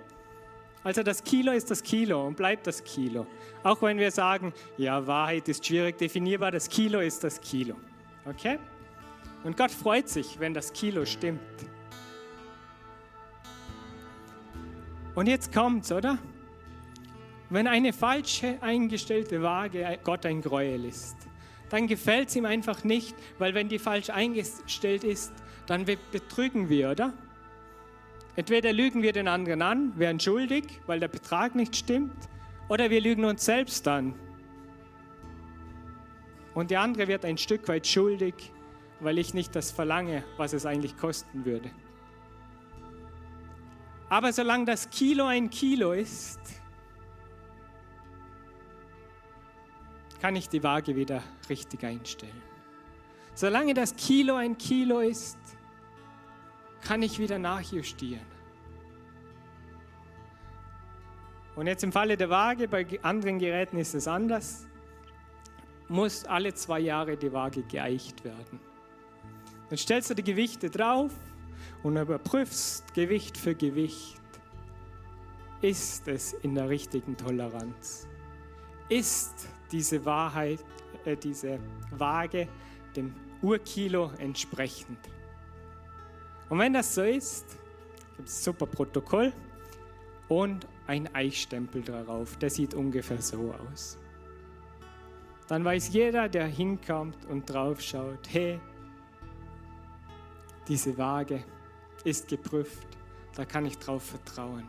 Also 0.84 1.04
das 1.04 1.24
Kilo 1.24 1.52
ist 1.52 1.70
das 1.72 1.84
Kilo 1.84 2.26
und 2.26 2.38
bleibt 2.38 2.68
das 2.68 2.84
Kilo. 2.84 3.28
Auch 3.64 3.82
wenn 3.82 3.98
wir 3.98 4.12
sagen, 4.12 4.54
ja, 4.78 5.06
Wahrheit 5.06 5.48
ist 5.50 5.66
schwierig 5.66 5.98
definierbar, 5.98 6.52
das 6.52 6.70
Kilo 6.70 7.00
ist 7.00 7.24
das 7.24 7.42
Kilo. 7.42 7.76
Okay? 8.26 8.60
Und 9.44 9.58
Gott 9.58 9.72
freut 9.72 10.10
sich, 10.10 10.40
wenn 10.40 10.54
das 10.54 10.72
Kilo 10.74 11.06
stimmt. 11.06 11.40
Und 15.16 15.28
jetzt 15.28 15.52
kommt's, 15.52 15.92
oder? 15.92 16.20
Wenn 17.50 17.68
eine 17.68 17.94
falsche 17.94 18.58
eingestellte 18.62 19.42
Waage 19.42 20.00
Gott 20.04 20.26
ein 20.26 20.42
Gräuel 20.42 20.84
ist, 20.84 21.16
dann 21.70 21.88
gefällt 21.88 22.30
es 22.30 22.36
ihm 22.36 22.46
einfach 22.46 22.84
nicht, 22.84 23.16
weil 23.40 23.54
wenn 23.54 23.70
die 23.70 23.80
falsch 23.80 24.10
eingestellt 24.10 25.04
ist, 25.04 25.34
dann 25.66 25.86
betrügen 25.86 26.70
wir, 26.70 26.92
oder? 26.92 27.14
Entweder 28.36 28.72
lügen 28.72 29.02
wir 29.02 29.14
den 29.14 29.28
anderen 29.28 29.62
an, 29.62 29.98
werden 29.98 30.20
schuldig, 30.20 30.66
weil 30.86 31.00
der 31.00 31.08
Betrag 31.08 31.56
nicht 31.56 31.76
stimmt, 31.76 32.16
oder 32.70 32.90
wir 32.90 33.02
lügen 33.02 33.26
uns 33.26 33.46
selbst 33.46 33.88
an. 33.88 34.14
Und 36.54 36.72
der 36.72 36.82
andere 36.82 37.08
wird 37.08 37.24
ein 37.26 37.38
Stück 37.38 37.68
weit 37.68 37.88
schuldig, 37.88 38.34
weil 39.00 39.18
ich 39.18 39.34
nicht 39.34 39.56
das 39.56 39.72
verlange, 39.72 40.24
was 40.38 40.54
es 40.54 40.66
eigentlich 40.66 40.98
kosten 40.98 41.46
würde. 41.46 41.72
Aber 44.10 44.32
solange 44.32 44.66
das 44.66 44.90
Kilo 44.90 45.26
ein 45.26 45.50
Kilo 45.50 45.92
ist, 45.94 46.40
kann 50.22 50.36
ich 50.36 50.50
die 50.50 50.64
Waage 50.64 50.96
wieder 50.96 51.22
richtig 51.50 51.84
einstellen. 51.84 52.42
Solange 53.34 53.74
das 53.74 53.96
Kilo 53.96 54.36
ein 54.36 54.58
Kilo 54.58 55.00
ist, 55.00 55.38
kann 56.82 57.02
ich 57.02 57.20
wieder 57.20 57.38
nachjustieren. 57.38 58.26
Und 61.56 61.68
jetzt 61.68 61.84
im 61.84 61.92
Falle 61.92 62.18
der 62.18 62.30
Waage, 62.30 62.68
bei 62.68 62.86
anderen 63.02 63.40
Geräten 63.40 63.78
ist 63.78 63.96
es 63.96 64.08
anders, 64.08 64.68
muss 65.88 66.24
alle 66.26 66.54
zwei 66.54 66.80
Jahre 66.80 67.18
die 67.18 67.32
Waage 67.34 67.64
geeicht 67.64 68.24
werden. 68.24 68.60
Dann 69.70 69.78
stellst 69.78 70.10
du 70.10 70.14
die 70.14 70.24
Gewichte 70.24 70.70
drauf 70.70 71.12
und 71.84 71.98
überprüfst 71.98 72.94
Gewicht 72.94 73.38
für 73.38 73.56
Gewicht. 73.56 74.22
Ist 75.62 76.08
es 76.08 76.34
in 76.34 76.56
der 76.56 76.70
richtigen 76.70 77.18
Toleranz? 77.18 78.08
Ist 78.90 79.48
diese 79.72 80.04
Wahrheit, 80.06 80.64
äh, 81.06 81.16
diese 81.16 81.60
Waage 81.92 82.48
dem 82.96 83.14
Urkilo 83.42 84.12
entsprechend? 84.18 85.00
Und 86.50 86.60
wenn 86.60 86.74
das 86.74 86.96
so 86.96 87.04
ist, 87.04 87.46
gibt 88.16 88.30
es 88.30 88.40
ein 88.40 88.44
super 88.44 88.66
Protokoll 88.66 89.34
und 90.30 90.68
ein 90.88 91.14
Eichstempel 91.14 91.82
darauf. 91.82 92.38
Der 92.38 92.50
sieht 92.50 92.74
ungefähr 92.74 93.22
so 93.22 93.54
aus. 93.72 93.98
Dann 95.48 95.64
weiß 95.64 95.94
jeder, 95.94 96.28
der 96.28 96.48
hinkommt 96.48 97.26
und 97.26 97.46
drauf 97.46 97.82
schaut, 97.82 98.28
hey, 98.30 98.60
diese 100.68 100.98
Waage 100.98 101.44
ist 102.04 102.28
geprüft, 102.28 102.88
da 103.36 103.46
kann 103.46 103.66
ich 103.66 103.78
drauf 103.78 104.04
vertrauen. 104.04 104.68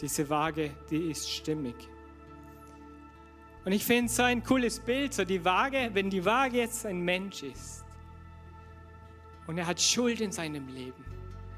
Diese 0.00 0.28
Waage, 0.28 0.70
die 0.90 1.10
ist 1.10 1.28
stimmig. 1.30 1.76
Und 3.64 3.72
ich 3.72 3.84
finde 3.84 4.10
so 4.10 4.22
ein 4.22 4.42
cooles 4.42 4.80
Bild, 4.80 5.12
so 5.12 5.24
die 5.24 5.44
Waage, 5.44 5.90
wenn 5.92 6.08
die 6.08 6.24
Waage 6.24 6.58
jetzt 6.58 6.86
ein 6.86 7.00
Mensch 7.00 7.42
ist, 7.42 7.84
und 9.46 9.58
er 9.58 9.66
hat 9.66 9.80
Schuld 9.80 10.20
in 10.20 10.32
seinem 10.32 10.68
Leben, 10.68 11.04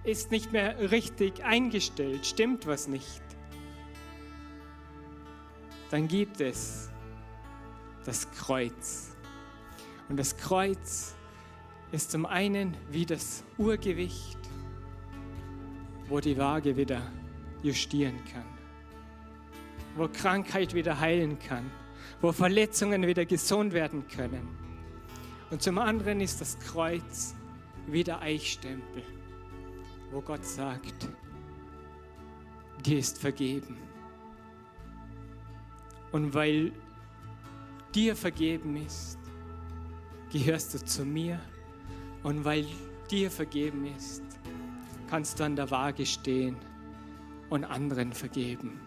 ist 0.03 0.31
nicht 0.31 0.51
mehr 0.53 0.91
richtig 0.91 1.45
eingestellt, 1.45 2.27
stimmt 2.27 2.67
was 2.67 2.89
nicht, 2.89 3.23
dann 5.91 6.09
gibt 6.09 6.41
es 6.41 6.91
das 8.05 8.29
Kreuz. 8.33 9.15
Und 10.09 10.17
das 10.17 10.37
Kreuz 10.37 11.15
ist 11.93 12.11
zum 12.11 12.27
einen 12.27 12.77
wie 12.91 13.07
das 13.07 13.45
Urgewicht, 13.59 14.39
wo 16.09 16.19
die 16.19 16.37
Waage 16.37 16.77
wieder 16.77 17.03
justieren 17.63 18.19
kann, 18.33 18.45
wo 19.95 20.09
Krankheit 20.09 20.75
wieder 20.75 20.99
heilen 20.99 21.39
kann, 21.39 21.71
wo 22.21 22.33
Verletzungen 22.33 23.07
wieder 23.07 23.25
gesund 23.25 23.73
werden 23.73 24.07
können. 24.09 24.49
Und 25.51 25.63
zum 25.63 25.79
anderen 25.79 26.21
ist 26.21 26.41
das 26.41 26.59
Kreuz 26.59 27.35
wie 27.87 28.05
der 28.05 28.21
Eichstempel, 28.21 29.03
wo 30.11 30.21
Gott 30.21 30.45
sagt, 30.45 31.09
dir 32.85 32.99
ist 32.99 33.19
vergeben. 33.19 33.77
Und 36.11 36.35
weil 36.35 36.73
dir 37.95 38.15
vergeben 38.17 38.77
ist, 38.77 39.19
gehörst 40.33 40.75
du 40.75 40.85
zu 40.85 41.05
mir. 41.05 41.41
Und 42.23 42.45
weil 42.45 42.67
dir 43.11 43.31
vergeben 43.31 43.87
ist, 43.97 44.23
kannst 45.11 45.41
du 45.41 45.45
an 45.45 45.57
der 45.57 45.71
Waage 45.71 46.07
stehen 46.07 46.57
und 47.51 47.65
anderen 47.65 48.13
vergeben. 48.13 48.81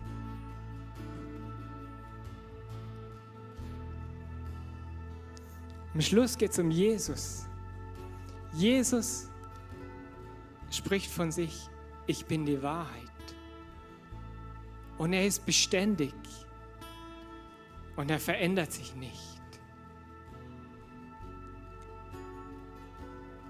Am 5.96 6.02
Schluss 6.02 6.38
geht 6.38 6.52
es 6.52 6.60
um 6.60 6.72
Jesus. 6.72 7.46
Jesus 8.52 9.30
spricht 10.70 11.10
von 11.10 11.32
sich, 11.32 11.70
ich 12.06 12.26
bin 12.26 12.46
die 12.46 12.62
Wahrheit. 12.62 13.02
Und 14.98 15.14
er 15.14 15.26
ist 15.26 15.46
beständig. 15.46 16.14
Und 17.96 18.12
er 18.12 18.20
verändert 18.20 18.74
sich 18.74 18.94
nicht. 18.96 19.40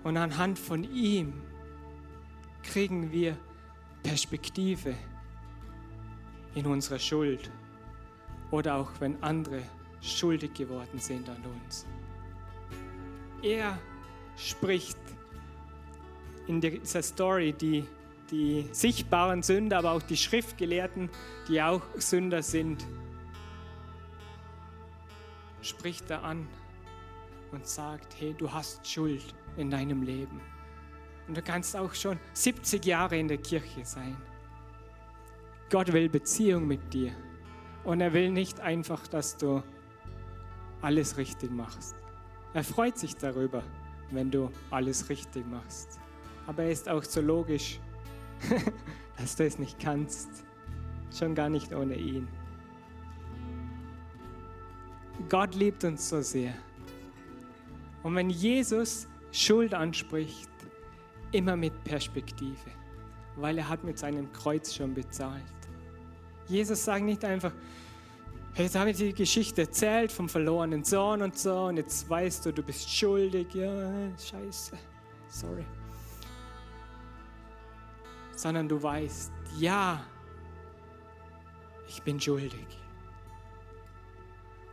Und 0.04 0.16
anhand 0.16 0.60
von 0.60 0.84
ihm 0.84 1.42
kriegen 2.62 3.12
wir 3.12 3.36
Perspektive 4.04 4.94
in 6.54 6.68
unserer 6.68 7.00
Schuld 7.00 7.50
oder 8.52 8.76
auch 8.76 8.92
wenn 9.00 9.22
andere 9.24 9.64
schuldig 10.00 10.54
geworden 10.54 11.00
sind 11.00 11.28
an 11.28 11.44
uns. 11.44 11.88
Er 13.46 13.78
spricht 14.36 14.98
in 16.48 16.60
dieser 16.60 17.04
Story 17.04 17.54
die, 17.54 17.86
die 18.32 18.68
sichtbaren 18.72 19.44
Sünder, 19.44 19.78
aber 19.78 19.92
auch 19.92 20.02
die 20.02 20.18
Schriftgelehrten, 20.18 21.12
die 21.48 21.62
auch 21.62 21.84
Sünder 21.96 22.42
sind, 22.42 22.84
spricht 25.62 26.10
er 26.10 26.24
an 26.24 26.48
und 27.52 27.68
sagt, 27.68 28.16
hey, 28.20 28.34
du 28.36 28.52
hast 28.52 28.88
Schuld 28.88 29.36
in 29.58 29.70
deinem 29.70 30.02
Leben. 30.02 30.42
Und 31.28 31.38
du 31.38 31.44
kannst 31.44 31.78
auch 31.78 31.94
schon 31.94 32.18
70 32.34 32.84
Jahre 32.84 33.20
in 33.20 33.28
der 33.28 33.38
Kirche 33.38 33.86
sein. 33.86 34.18
Gott 35.70 35.94
will 35.94 36.10
Beziehung 36.10 36.66
mit 36.66 36.92
dir. 36.92 37.12
Und 37.84 38.02
er 38.02 38.12
will 38.12 38.32
nicht 38.32 38.60
einfach, 38.60 39.06
dass 39.06 39.38
du 39.38 39.62
alles 40.82 41.18
richtig 41.18 41.52
machst. 41.52 41.96
Er 42.56 42.64
freut 42.64 42.98
sich 42.98 43.18
darüber, 43.18 43.62
wenn 44.12 44.32
du 44.32 44.50
alles 44.72 45.10
richtig 45.10 45.46
machst. 45.46 46.00
Aber 46.48 46.64
er 46.64 46.72
ist 46.72 46.88
auch 46.88 47.04
so 47.04 47.20
logisch, 47.20 47.82
dass 49.18 49.36
du 49.36 49.44
es 49.44 49.60
nicht 49.60 49.78
kannst. 49.78 50.30
Schon 51.14 51.36
gar 51.36 51.50
nicht 51.50 51.76
ohne 51.76 51.98
ihn. 51.98 52.30
Gott 55.28 55.54
liebt 55.54 55.84
uns 55.84 56.08
so 56.08 56.22
sehr. 56.22 56.54
Und 58.04 58.16
wenn 58.16 58.30
Jesus 58.30 59.10
Schuld 59.34 59.74
anspricht, 59.74 60.50
immer 61.34 61.58
mit 61.58 61.84
Perspektive, 61.84 62.72
weil 63.36 63.58
er 63.58 63.68
hat 63.68 63.84
mit 63.84 64.00
seinem 64.00 64.32
Kreuz 64.32 64.74
schon 64.74 64.94
bezahlt. 64.94 65.44
Jesus 66.48 66.86
sagt 66.86 67.04
nicht 67.04 67.26
einfach, 67.26 67.52
Jetzt 68.58 68.78
habe 68.78 68.92
ich 68.92 68.98
die 68.98 69.14
Geschichte 69.14 69.64
erzählt 69.64 70.14
vom 70.14 70.30
verlorenen 70.30 70.86
Sohn 70.86 71.22
und 71.22 71.38
so 71.38 71.66
und 71.66 71.76
jetzt 71.76 72.10
weißt 72.10 72.46
du, 72.46 72.54
du 72.54 72.64
bist 72.64 72.90
schuldig. 72.90 73.54
Ja, 73.54 74.10
scheiße, 74.18 74.78
sorry. 75.28 75.66
Sondern 78.34 78.70
du 78.70 78.82
weißt, 78.82 79.34
ja, 79.58 80.06
ich 81.90 82.02
bin 82.02 82.18
schuldig. 82.18 82.66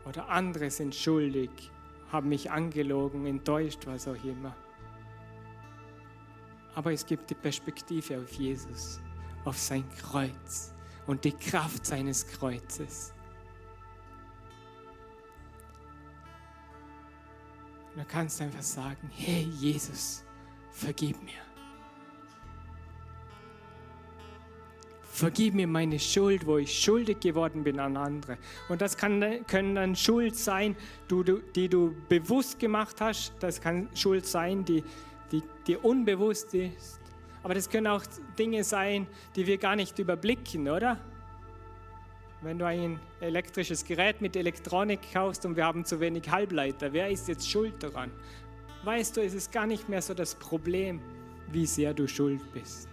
Oder 0.04 0.28
andere 0.28 0.70
sind 0.70 0.94
schuldig, 0.94 1.50
haben 2.12 2.28
mich 2.28 2.52
angelogen, 2.52 3.26
enttäuscht, 3.26 3.80
was 3.86 4.06
auch 4.06 4.24
immer. 4.24 4.54
Aber 6.76 6.92
es 6.92 7.04
gibt 7.04 7.28
die 7.30 7.34
Perspektive 7.34 8.20
auf 8.20 8.30
Jesus, 8.30 9.00
auf 9.44 9.58
sein 9.58 9.84
Kreuz 9.98 10.72
und 11.08 11.24
die 11.24 11.32
Kraft 11.32 11.84
seines 11.84 12.24
Kreuzes. 12.24 13.12
Und 17.94 18.02
du 18.02 18.08
kannst 18.08 18.40
einfach 18.40 18.62
sagen, 18.62 19.10
hey 19.14 19.42
Jesus, 19.58 20.24
vergib 20.70 21.22
mir. 21.22 21.32
Vergib 25.02 25.52
mir 25.54 25.66
meine 25.66 26.00
Schuld, 26.00 26.46
wo 26.46 26.56
ich 26.56 26.82
schuldig 26.82 27.20
geworden 27.20 27.64
bin 27.64 27.78
an 27.78 27.98
andere. 27.98 28.38
Und 28.70 28.80
das 28.80 28.96
kann, 28.96 29.44
können 29.46 29.74
dann 29.74 29.94
Schuld 29.94 30.36
sein, 30.36 30.74
die 31.10 31.22
du, 31.22 31.40
die 31.54 31.68
du 31.68 31.94
bewusst 32.08 32.58
gemacht 32.58 32.98
hast. 33.00 33.34
Das 33.40 33.60
kann 33.60 33.90
Schuld 33.94 34.24
sein, 34.26 34.64
die, 34.64 34.82
die, 35.30 35.42
die 35.66 35.76
unbewusst 35.76 36.54
ist. 36.54 36.98
Aber 37.42 37.52
das 37.52 37.68
können 37.68 37.88
auch 37.88 38.04
Dinge 38.38 38.64
sein, 38.64 39.06
die 39.36 39.46
wir 39.46 39.58
gar 39.58 39.76
nicht 39.76 39.98
überblicken, 39.98 40.68
oder? 40.68 40.98
Wenn 42.42 42.58
du 42.58 42.66
ein 42.66 42.98
elektrisches 43.20 43.84
Gerät 43.84 44.20
mit 44.20 44.34
Elektronik 44.34 44.98
kaufst 45.12 45.46
und 45.46 45.54
wir 45.54 45.64
haben 45.64 45.84
zu 45.84 46.00
wenig 46.00 46.28
Halbleiter, 46.28 46.92
wer 46.92 47.08
ist 47.08 47.28
jetzt 47.28 47.48
schuld 47.48 47.80
daran? 47.80 48.10
Weißt 48.82 49.16
du, 49.16 49.22
es 49.22 49.32
ist 49.32 49.52
gar 49.52 49.64
nicht 49.64 49.88
mehr 49.88 50.02
so 50.02 50.12
das 50.12 50.34
Problem, 50.34 51.00
wie 51.52 51.66
sehr 51.66 51.94
du 51.94 52.08
schuld 52.08 52.40
bist, 52.52 52.88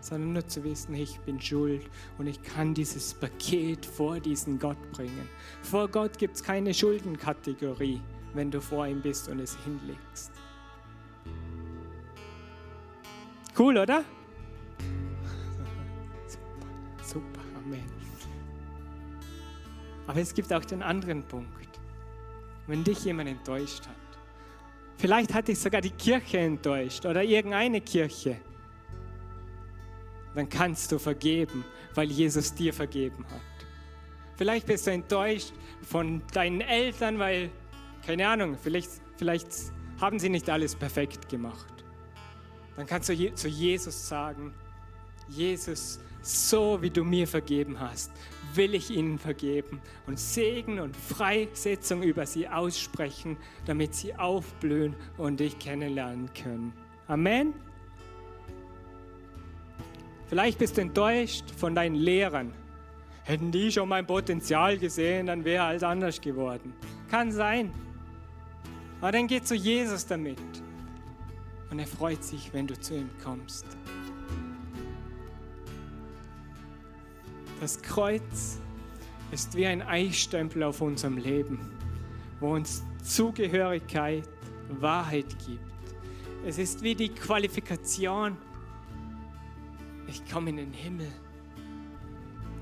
sondern 0.00 0.34
nur 0.34 0.46
zu 0.46 0.62
wissen, 0.62 0.94
ich 0.94 1.18
bin 1.20 1.40
schuld 1.40 1.88
und 2.18 2.26
ich 2.26 2.42
kann 2.42 2.74
dieses 2.74 3.14
Paket 3.14 3.86
vor 3.86 4.20
diesen 4.20 4.58
Gott 4.58 4.92
bringen. 4.92 5.26
Vor 5.62 5.88
Gott 5.88 6.18
gibt 6.18 6.36
es 6.36 6.42
keine 6.42 6.74
Schuldenkategorie, 6.74 7.98
wenn 8.34 8.50
du 8.50 8.60
vor 8.60 8.86
ihm 8.86 9.00
bist 9.00 9.26
und 9.28 9.40
es 9.40 9.56
hinlegst. 9.64 10.32
Cool, 13.58 13.78
oder? 13.78 14.04
Super, 16.26 17.02
super, 17.02 17.40
Amen. 17.64 18.01
Aber 20.06 20.20
es 20.20 20.34
gibt 20.34 20.52
auch 20.52 20.64
den 20.64 20.82
anderen 20.82 21.22
Punkt. 21.22 21.68
Wenn 22.66 22.84
dich 22.84 23.04
jemand 23.04 23.28
enttäuscht 23.28 23.86
hat, 23.86 24.18
vielleicht 24.96 25.34
hat 25.34 25.48
dich 25.48 25.58
sogar 25.58 25.80
die 25.80 25.90
Kirche 25.90 26.38
enttäuscht 26.38 27.04
oder 27.06 27.22
irgendeine 27.22 27.80
Kirche, 27.80 28.36
dann 30.34 30.48
kannst 30.48 30.90
du 30.92 30.98
vergeben, 30.98 31.64
weil 31.94 32.10
Jesus 32.10 32.54
dir 32.54 32.72
vergeben 32.72 33.24
hat. 33.26 33.66
Vielleicht 34.36 34.66
bist 34.66 34.86
du 34.86 34.92
enttäuscht 34.92 35.52
von 35.82 36.22
deinen 36.32 36.62
Eltern, 36.62 37.18
weil, 37.18 37.50
keine 38.06 38.28
Ahnung, 38.28 38.56
vielleicht, 38.60 38.90
vielleicht 39.16 39.48
haben 40.00 40.18
sie 40.18 40.30
nicht 40.30 40.48
alles 40.48 40.74
perfekt 40.74 41.28
gemacht 41.28 41.72
dann 42.76 42.86
kannst 42.86 43.08
du 43.08 43.34
zu 43.34 43.48
Jesus 43.48 44.08
sagen, 44.08 44.54
Jesus, 45.28 46.00
so 46.22 46.80
wie 46.80 46.90
du 46.90 47.04
mir 47.04 47.26
vergeben 47.26 47.78
hast, 47.80 48.12
will 48.54 48.74
ich 48.74 48.90
ihnen 48.90 49.18
vergeben 49.18 49.80
und 50.06 50.18
Segen 50.18 50.80
und 50.80 50.96
Freisetzung 50.96 52.02
über 52.02 52.26
sie 52.26 52.48
aussprechen, 52.48 53.36
damit 53.66 53.94
sie 53.94 54.14
aufblühen 54.14 54.94
und 55.18 55.40
dich 55.40 55.58
kennenlernen 55.58 56.30
können. 56.34 56.72
Amen. 57.08 57.54
Vielleicht 60.28 60.58
bist 60.58 60.76
du 60.76 60.82
enttäuscht 60.82 61.44
von 61.56 61.74
deinen 61.74 61.94
Lehrern. 61.94 62.52
Hätten 63.24 63.52
die 63.52 63.70
schon 63.70 63.88
mein 63.88 64.06
Potenzial 64.06 64.78
gesehen, 64.78 65.26
dann 65.26 65.44
wäre 65.44 65.64
alles 65.64 65.82
anders 65.82 66.20
geworden. 66.20 66.72
Kann 67.10 67.30
sein. 67.30 67.70
Aber 69.00 69.12
dann 69.12 69.26
geh 69.26 69.42
zu 69.42 69.54
Jesus 69.54 70.06
damit. 70.06 70.38
Und 71.70 71.78
er 71.78 71.86
freut 71.86 72.22
sich, 72.24 72.52
wenn 72.52 72.66
du 72.66 72.78
zu 72.78 72.94
ihm 72.94 73.10
kommst. 73.22 73.66
Das 77.62 77.80
Kreuz 77.80 78.58
ist 79.30 79.54
wie 79.54 79.66
ein 79.66 79.82
Eichstempel 79.82 80.64
auf 80.64 80.80
unserem 80.80 81.16
Leben, 81.16 81.60
wo 82.40 82.54
uns 82.54 82.82
Zugehörigkeit, 83.04 84.28
Wahrheit 84.80 85.26
gibt. 85.46 85.60
Es 86.44 86.58
ist 86.58 86.82
wie 86.82 86.96
die 86.96 87.08
Qualifikation. 87.08 88.36
Ich 90.08 90.28
komme 90.28 90.50
in 90.50 90.56
den 90.56 90.72
Himmel. 90.72 91.06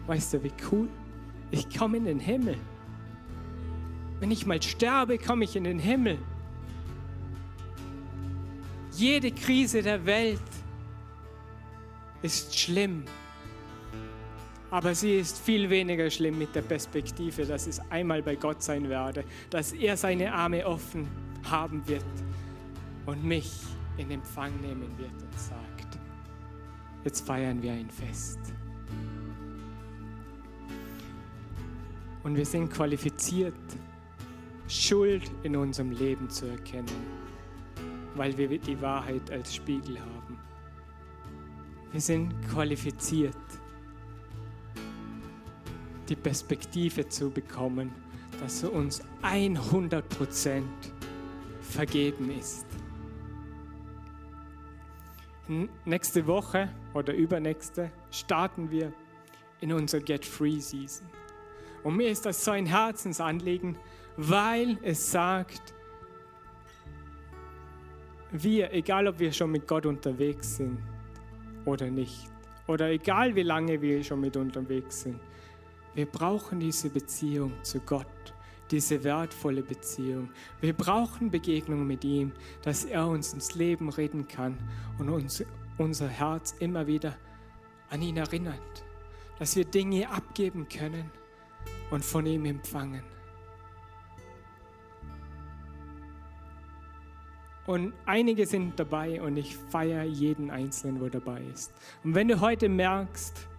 Weißt 0.07 0.35
du, 0.35 0.45
wie 0.45 0.53
cool? 0.71 0.87
Ich 1.51 1.75
komme 1.75 1.97
in 1.97 2.05
den 2.05 2.21
Himmel. 2.21 2.59
Wenn 4.19 4.31
ich 4.31 4.45
mal 4.45 4.61
sterbe, 4.61 5.17
komme 5.17 5.45
ich 5.45 5.57
in 5.57 5.65
den 5.65 5.79
Himmel. 5.79 6.19
Jede 8.93 9.33
Krise 9.33 9.81
der 9.81 10.05
Welt 10.05 10.43
ist 12.21 12.59
schlimm, 12.59 13.05
aber 14.71 14.95
sie 14.95 15.19
ist 15.19 15.39
viel 15.39 15.69
weniger 15.69 16.09
schlimm 16.11 16.39
mit 16.39 16.55
der 16.55 16.63
Perspektive, 16.63 17.45
dass 17.45 17.67
es 17.67 17.81
einmal 17.91 18.23
bei 18.23 18.37
Gott 18.37 18.63
sein 18.63 18.89
werde, 18.89 19.25
dass 19.51 19.73
er 19.73 19.97
seine 19.97 20.33
Arme 20.33 20.67
offen 20.67 21.09
haben 21.45 21.87
wird 21.89 22.05
und 23.07 23.25
mich 23.25 23.51
in 23.97 24.11
Empfang 24.11 24.53
nehmen 24.61 24.91
wird 24.99 25.23
und 25.23 25.39
sagt, 25.39 25.99
jetzt 27.05 27.27
feiern 27.27 27.63
wir 27.63 27.73
ein 27.73 27.91
Fest. 27.91 28.39
Und 32.23 32.37
wir 32.37 32.47
sind 32.47 32.71
qualifiziert, 32.71 33.55
Schuld 34.69 35.31
in 35.43 35.57
unserem 35.57 35.91
Leben 35.91 36.31
zu 36.31 36.47
erkennen 36.47 37.21
weil 38.15 38.37
wir 38.37 38.59
die 38.59 38.81
Wahrheit 38.81 39.31
als 39.31 39.55
Spiegel 39.55 39.99
haben. 39.99 40.39
Wir 41.93 42.01
sind 42.01 42.35
qualifiziert, 42.49 43.35
die 46.11 46.17
Perspektive 46.17 47.09
zu 47.09 47.31
bekommen, 47.31 47.93
dass 48.41 48.65
uns 48.65 49.03
100% 49.23 50.63
vergeben 51.61 52.37
ist. 52.39 52.67
Nächste 55.85 56.27
Woche 56.27 56.69
oder 56.95 57.15
übernächste 57.15 57.91
starten 58.11 58.71
wir 58.71 58.93
in 59.61 59.73
unserer 59.73 60.01
Get 60.01 60.25
Free 60.25 60.59
Season. 60.59 61.07
Und 61.83 61.97
mir 61.97 62.09
ist 62.11 62.27
das 62.27 62.45
so 62.45 62.51
ein 62.51 62.67
Herzensanliegen, 62.67 63.77
weil 64.17 64.79
es 64.83 65.11
sagt, 65.11 65.75
wir, 68.33 68.73
egal 68.73 69.09
ob 69.09 69.19
wir 69.19 69.33
schon 69.33 69.51
mit 69.51 69.67
Gott 69.67 69.87
unterwegs 69.87 70.57
sind 70.57 70.79
oder 71.65 71.89
nicht, 71.91 72.29
oder 72.67 72.91
egal 72.91 73.35
wie 73.35 73.43
lange 73.43 73.81
wir 73.81 74.03
schon 74.05 74.21
mit 74.21 74.37
unterwegs 74.37 75.03
sind, 75.03 75.21
wir 75.95 76.07
brauchen 76.07 76.61
diese 76.61 76.89
Beziehung 76.89 77.53
zu 77.63 77.81
Gott, 77.81 78.07
diese 78.71 79.03
wertvolle 79.03 79.63
Beziehung. 79.63 80.31
Wir 80.61 80.73
brauchen 80.73 81.31
Begegnung 81.31 81.87
mit 81.87 82.05
ihm, 82.05 82.33
dass 82.63 82.85
er 82.85 83.07
uns 83.09 83.33
ins 83.33 83.55
Leben 83.55 83.89
reden 83.89 84.29
kann 84.29 84.57
und 84.99 85.09
uns, 85.09 85.45
unser 85.79 86.09
Herz 86.09 86.55
immer 86.61 86.87
wieder 86.87 87.17
an 87.89 88.03
ihn 88.03 88.17
erinnert, 88.17 88.85
dass 89.39 89.57
wir 89.57 89.65
Dinge 89.65 90.09
abgeben 90.09 90.69
können 90.69 91.11
und 91.91 92.05
von 92.05 92.25
ihm 92.27 92.45
empfangen. 92.45 93.03
Und 97.67 97.93
einige 98.05 98.47
sind 98.47 98.79
dabei 98.81 99.21
und 99.21 99.37
ich 99.37 99.57
feiere 99.57 100.05
jeden 100.05 100.51
Einzelnen, 100.51 101.01
der 101.01 101.11
dabei 101.11 101.43
ist. 101.53 101.73
Und 102.03 102.15
wenn 102.15 102.29
du 102.29 102.41
heute 102.41 102.69
merkst, 102.69 103.50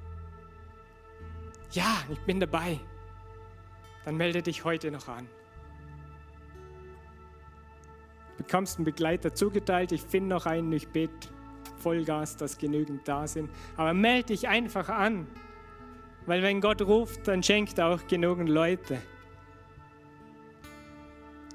ja, 1.71 2.03
ich 2.10 2.19
bin 2.21 2.39
dabei, 2.39 2.79
dann 4.05 4.17
melde 4.17 4.41
dich 4.41 4.63
heute 4.63 4.91
noch 4.91 5.07
an. 5.07 5.27
Du 8.38 8.43
bekommst 8.43 8.77
einen 8.77 8.86
Begleiter 8.86 9.34
zugeteilt, 9.34 9.91
ich 9.91 10.01
finde 10.01 10.29
noch 10.29 10.45
einen, 10.45 10.71
ich 10.73 10.88
bete 10.88 11.29
Vollgas, 11.77 12.38
dass 12.38 12.57
genügend 12.57 13.07
da 13.07 13.27
sind. 13.27 13.49
Aber 13.77 13.93
melde 13.93 14.27
dich 14.27 14.47
einfach 14.47 14.89
an, 14.89 15.27
weil 16.25 16.41
wenn 16.41 16.62
Gott 16.62 16.81
ruft, 16.81 17.27
dann 17.27 17.43
schenkt 17.43 17.77
er 17.77 17.88
auch 17.88 18.07
genügend 18.07 18.49
Leute. 18.49 19.01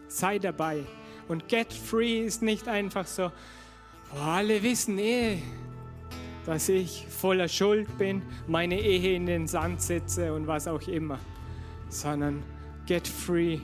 Sei 0.09 0.39
dabei. 0.39 0.85
Und 1.29 1.49
Get 1.49 1.73
Free 1.73 2.21
ist 2.21 2.43
nicht 2.43 2.69
einfach 2.69 3.07
so, 3.07 3.33
oh, 4.15 4.19
alle 4.19 4.63
wissen 4.63 4.99
eh, 4.99 5.43
dass 6.47 6.69
ich 6.69 7.07
voller 7.09 7.49
Schuld 7.49 7.99
bin, 7.99 8.23
meine 8.47 8.81
Ehe 8.81 9.17
in 9.17 9.27
den 9.27 9.49
Sand 9.49 9.83
setze 9.83 10.33
und 10.33 10.47
was 10.47 10.69
auch 10.69 10.87
immer, 10.87 11.19
sondern 11.89 12.43
Get 12.87 13.07
Free 13.07 13.59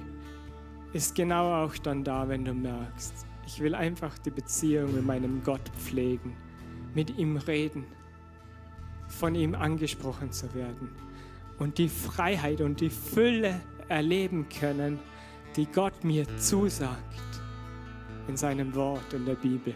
ist 0.92 1.14
genau 1.14 1.64
auch 1.64 1.76
dann 1.78 2.02
da, 2.02 2.28
wenn 2.28 2.44
du 2.44 2.52
merkst, 2.52 3.24
ich 3.46 3.60
will 3.60 3.74
einfach 3.74 4.18
die 4.18 4.30
Beziehung 4.30 4.94
mit 4.94 5.06
meinem 5.06 5.42
Gott 5.44 5.66
pflegen, 5.78 6.36
mit 6.92 7.16
ihm 7.16 7.36
reden, 7.36 7.84
von 9.08 9.36
ihm 9.36 9.54
angesprochen 9.54 10.32
zu 10.32 10.52
werden 10.52 10.90
und 11.58 11.78
die 11.78 11.88
Freiheit 11.88 12.60
und 12.60 12.80
die 12.80 12.90
Fülle 12.90 13.60
erleben 13.88 14.48
können, 14.48 14.98
die 15.54 15.66
Gott 15.66 16.02
mir 16.02 16.26
zusagt 16.36 16.98
in 18.26 18.36
seinem 18.36 18.74
Wort 18.74 19.12
in 19.12 19.24
der 19.24 19.34
Bibel. 19.34 19.74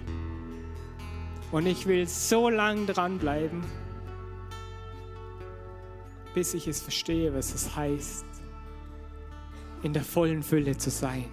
Und 1.52 1.66
ich 1.66 1.86
will 1.86 2.06
so 2.06 2.48
lang 2.48 2.86
dranbleiben, 2.86 3.62
bis 6.34 6.54
ich 6.54 6.68
es 6.68 6.80
verstehe, 6.82 7.32
was 7.34 7.54
es 7.54 7.76
heißt, 7.76 8.26
in 9.82 9.92
der 9.92 10.04
vollen 10.04 10.42
Fülle 10.42 10.76
zu 10.76 10.90
sein. 10.90 11.26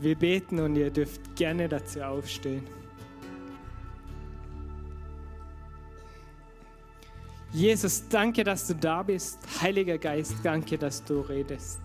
Wir 0.00 0.16
beten 0.16 0.58
und 0.58 0.76
ihr 0.76 0.90
dürft 0.90 1.34
gerne 1.36 1.68
dazu 1.68 2.02
aufstehen. 2.02 2.66
Jesus, 7.52 8.08
danke, 8.08 8.42
dass 8.42 8.66
du 8.66 8.74
da 8.74 9.02
bist. 9.04 9.38
Heiliger 9.62 9.96
Geist, 9.96 10.34
danke, 10.42 10.76
dass 10.76 11.04
du 11.04 11.20
redest. 11.20 11.83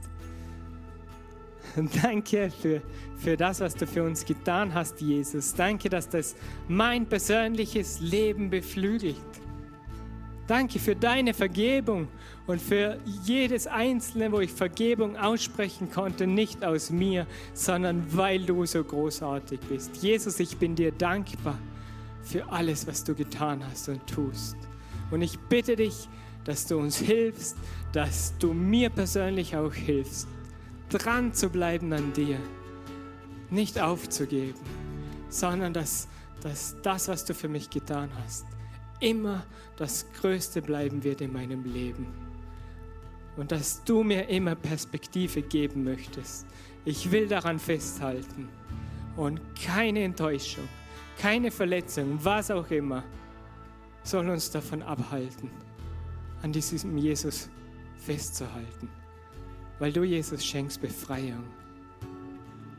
Danke 2.02 2.50
für, 2.50 2.82
für 3.18 3.38
das, 3.38 3.60
was 3.60 3.76
du 3.76 3.86
für 3.86 4.04
uns 4.04 4.26
getan 4.26 4.74
hast, 4.74 5.00
Jesus. 5.00 5.54
Danke, 5.54 5.90
dass 5.90 6.10
das 6.10 6.36
mein 6.68 7.06
persönliches 7.06 8.00
Leben 8.00 8.50
beflügelt. 8.50 9.16
Danke 10.48 10.80
für 10.80 10.96
deine 10.96 11.36
Vergebung 11.36 12.08
und 12.48 12.60
für 12.60 12.98
jedes 13.24 13.68
Einzelne, 13.68 14.32
wo 14.32 14.40
ich 14.40 14.52
Vergebung 14.52 15.16
aussprechen 15.16 15.92
konnte, 15.92 16.26
nicht 16.26 16.64
aus 16.66 16.90
mir, 16.90 17.28
sondern 17.54 18.04
weil 18.18 18.44
du 18.44 18.66
so 18.66 18.84
großartig 18.84 19.60
bist. 19.70 19.98
Jesus, 20.02 20.40
ich 20.40 20.58
bin 20.58 20.74
dir 20.74 20.92
dankbar 20.92 21.60
für 22.24 22.52
alles, 22.52 22.88
was 22.88 23.04
du 23.04 23.14
getan 23.14 23.64
hast 23.64 23.90
und 23.90 24.06
tust. 24.08 24.58
Und 25.12 25.22
ich 25.22 25.38
bitte 25.38 25.76
dich, 25.76 26.10
dass 26.46 26.66
du 26.66 26.80
uns 26.80 26.98
hilfst, 26.98 27.56
dass 27.92 28.34
du 28.40 28.54
mir 28.54 28.90
persönlich 28.90 29.56
auch 29.56 29.74
hilfst, 29.74 30.28
dran 30.90 31.34
zu 31.34 31.50
bleiben 31.50 31.94
an 31.94 32.14
dir, 32.14 32.40
nicht 33.50 33.80
aufzugeben, 33.80 34.60
sondern 35.30 35.74
dass, 35.74 36.08
dass 36.42 36.76
das, 36.82 37.08
was 37.08 37.26
du 37.26 37.34
für 37.34 37.48
mich 37.48 37.70
getan 37.70 38.10
hast, 38.24 38.46
immer 39.00 39.46
das 39.78 40.06
Größte 40.20 40.62
bleiben 40.62 41.04
wird 41.04 41.22
in 41.22 41.32
meinem 41.32 41.64
Leben. 41.64 42.08
Und 43.38 43.52
dass 43.52 43.84
du 43.84 44.04
mir 44.04 44.28
immer 44.28 44.56
Perspektive 44.56 45.42
geben 45.42 45.84
möchtest. 45.84 46.46
Ich 46.84 47.12
will 47.12 47.28
daran 47.28 47.60
festhalten. 47.60 48.50
Und 49.16 49.40
keine 49.56 50.04
Enttäuschung, 50.04 50.68
keine 51.18 51.52
Verletzung, 51.52 52.20
was 52.22 52.52
auch 52.52 52.70
immer, 52.70 53.04
soll 54.04 54.30
uns 54.30 54.50
davon 54.50 54.82
abhalten, 54.82 55.52
an 56.42 56.52
diesem 56.52 56.98
Jesus 56.98 57.50
festzuhalten. 57.98 58.90
Weil 59.80 59.94
du, 59.94 60.04
Jesus, 60.04 60.46
schenkst 60.46 60.82
Befreiung. 60.82 61.44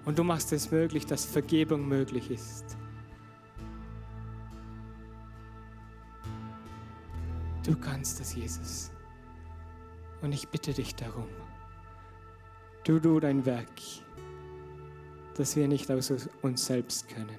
Und 0.04 0.18
du 0.18 0.24
machst 0.24 0.52
es 0.52 0.70
möglich, 0.70 1.06
dass 1.06 1.24
Vergebung 1.24 1.88
möglich 1.88 2.30
ist. 2.30 2.76
Du 7.64 7.76
kannst 7.76 8.20
das, 8.20 8.34
Jesus. 8.34 8.90
Und 10.22 10.32
ich 10.32 10.48
bitte 10.48 10.72
dich 10.72 10.94
darum. 10.94 11.28
Du, 12.84 12.98
du 12.98 13.20
dein 13.20 13.44
Werk, 13.44 13.68
das 15.34 15.56
wir 15.56 15.68
nicht 15.68 15.90
aus 15.90 16.28
uns 16.42 16.66
selbst 16.66 17.08
können. 17.08 17.38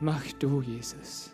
Mach 0.00 0.24
du, 0.38 0.60
Jesus. 0.62 1.33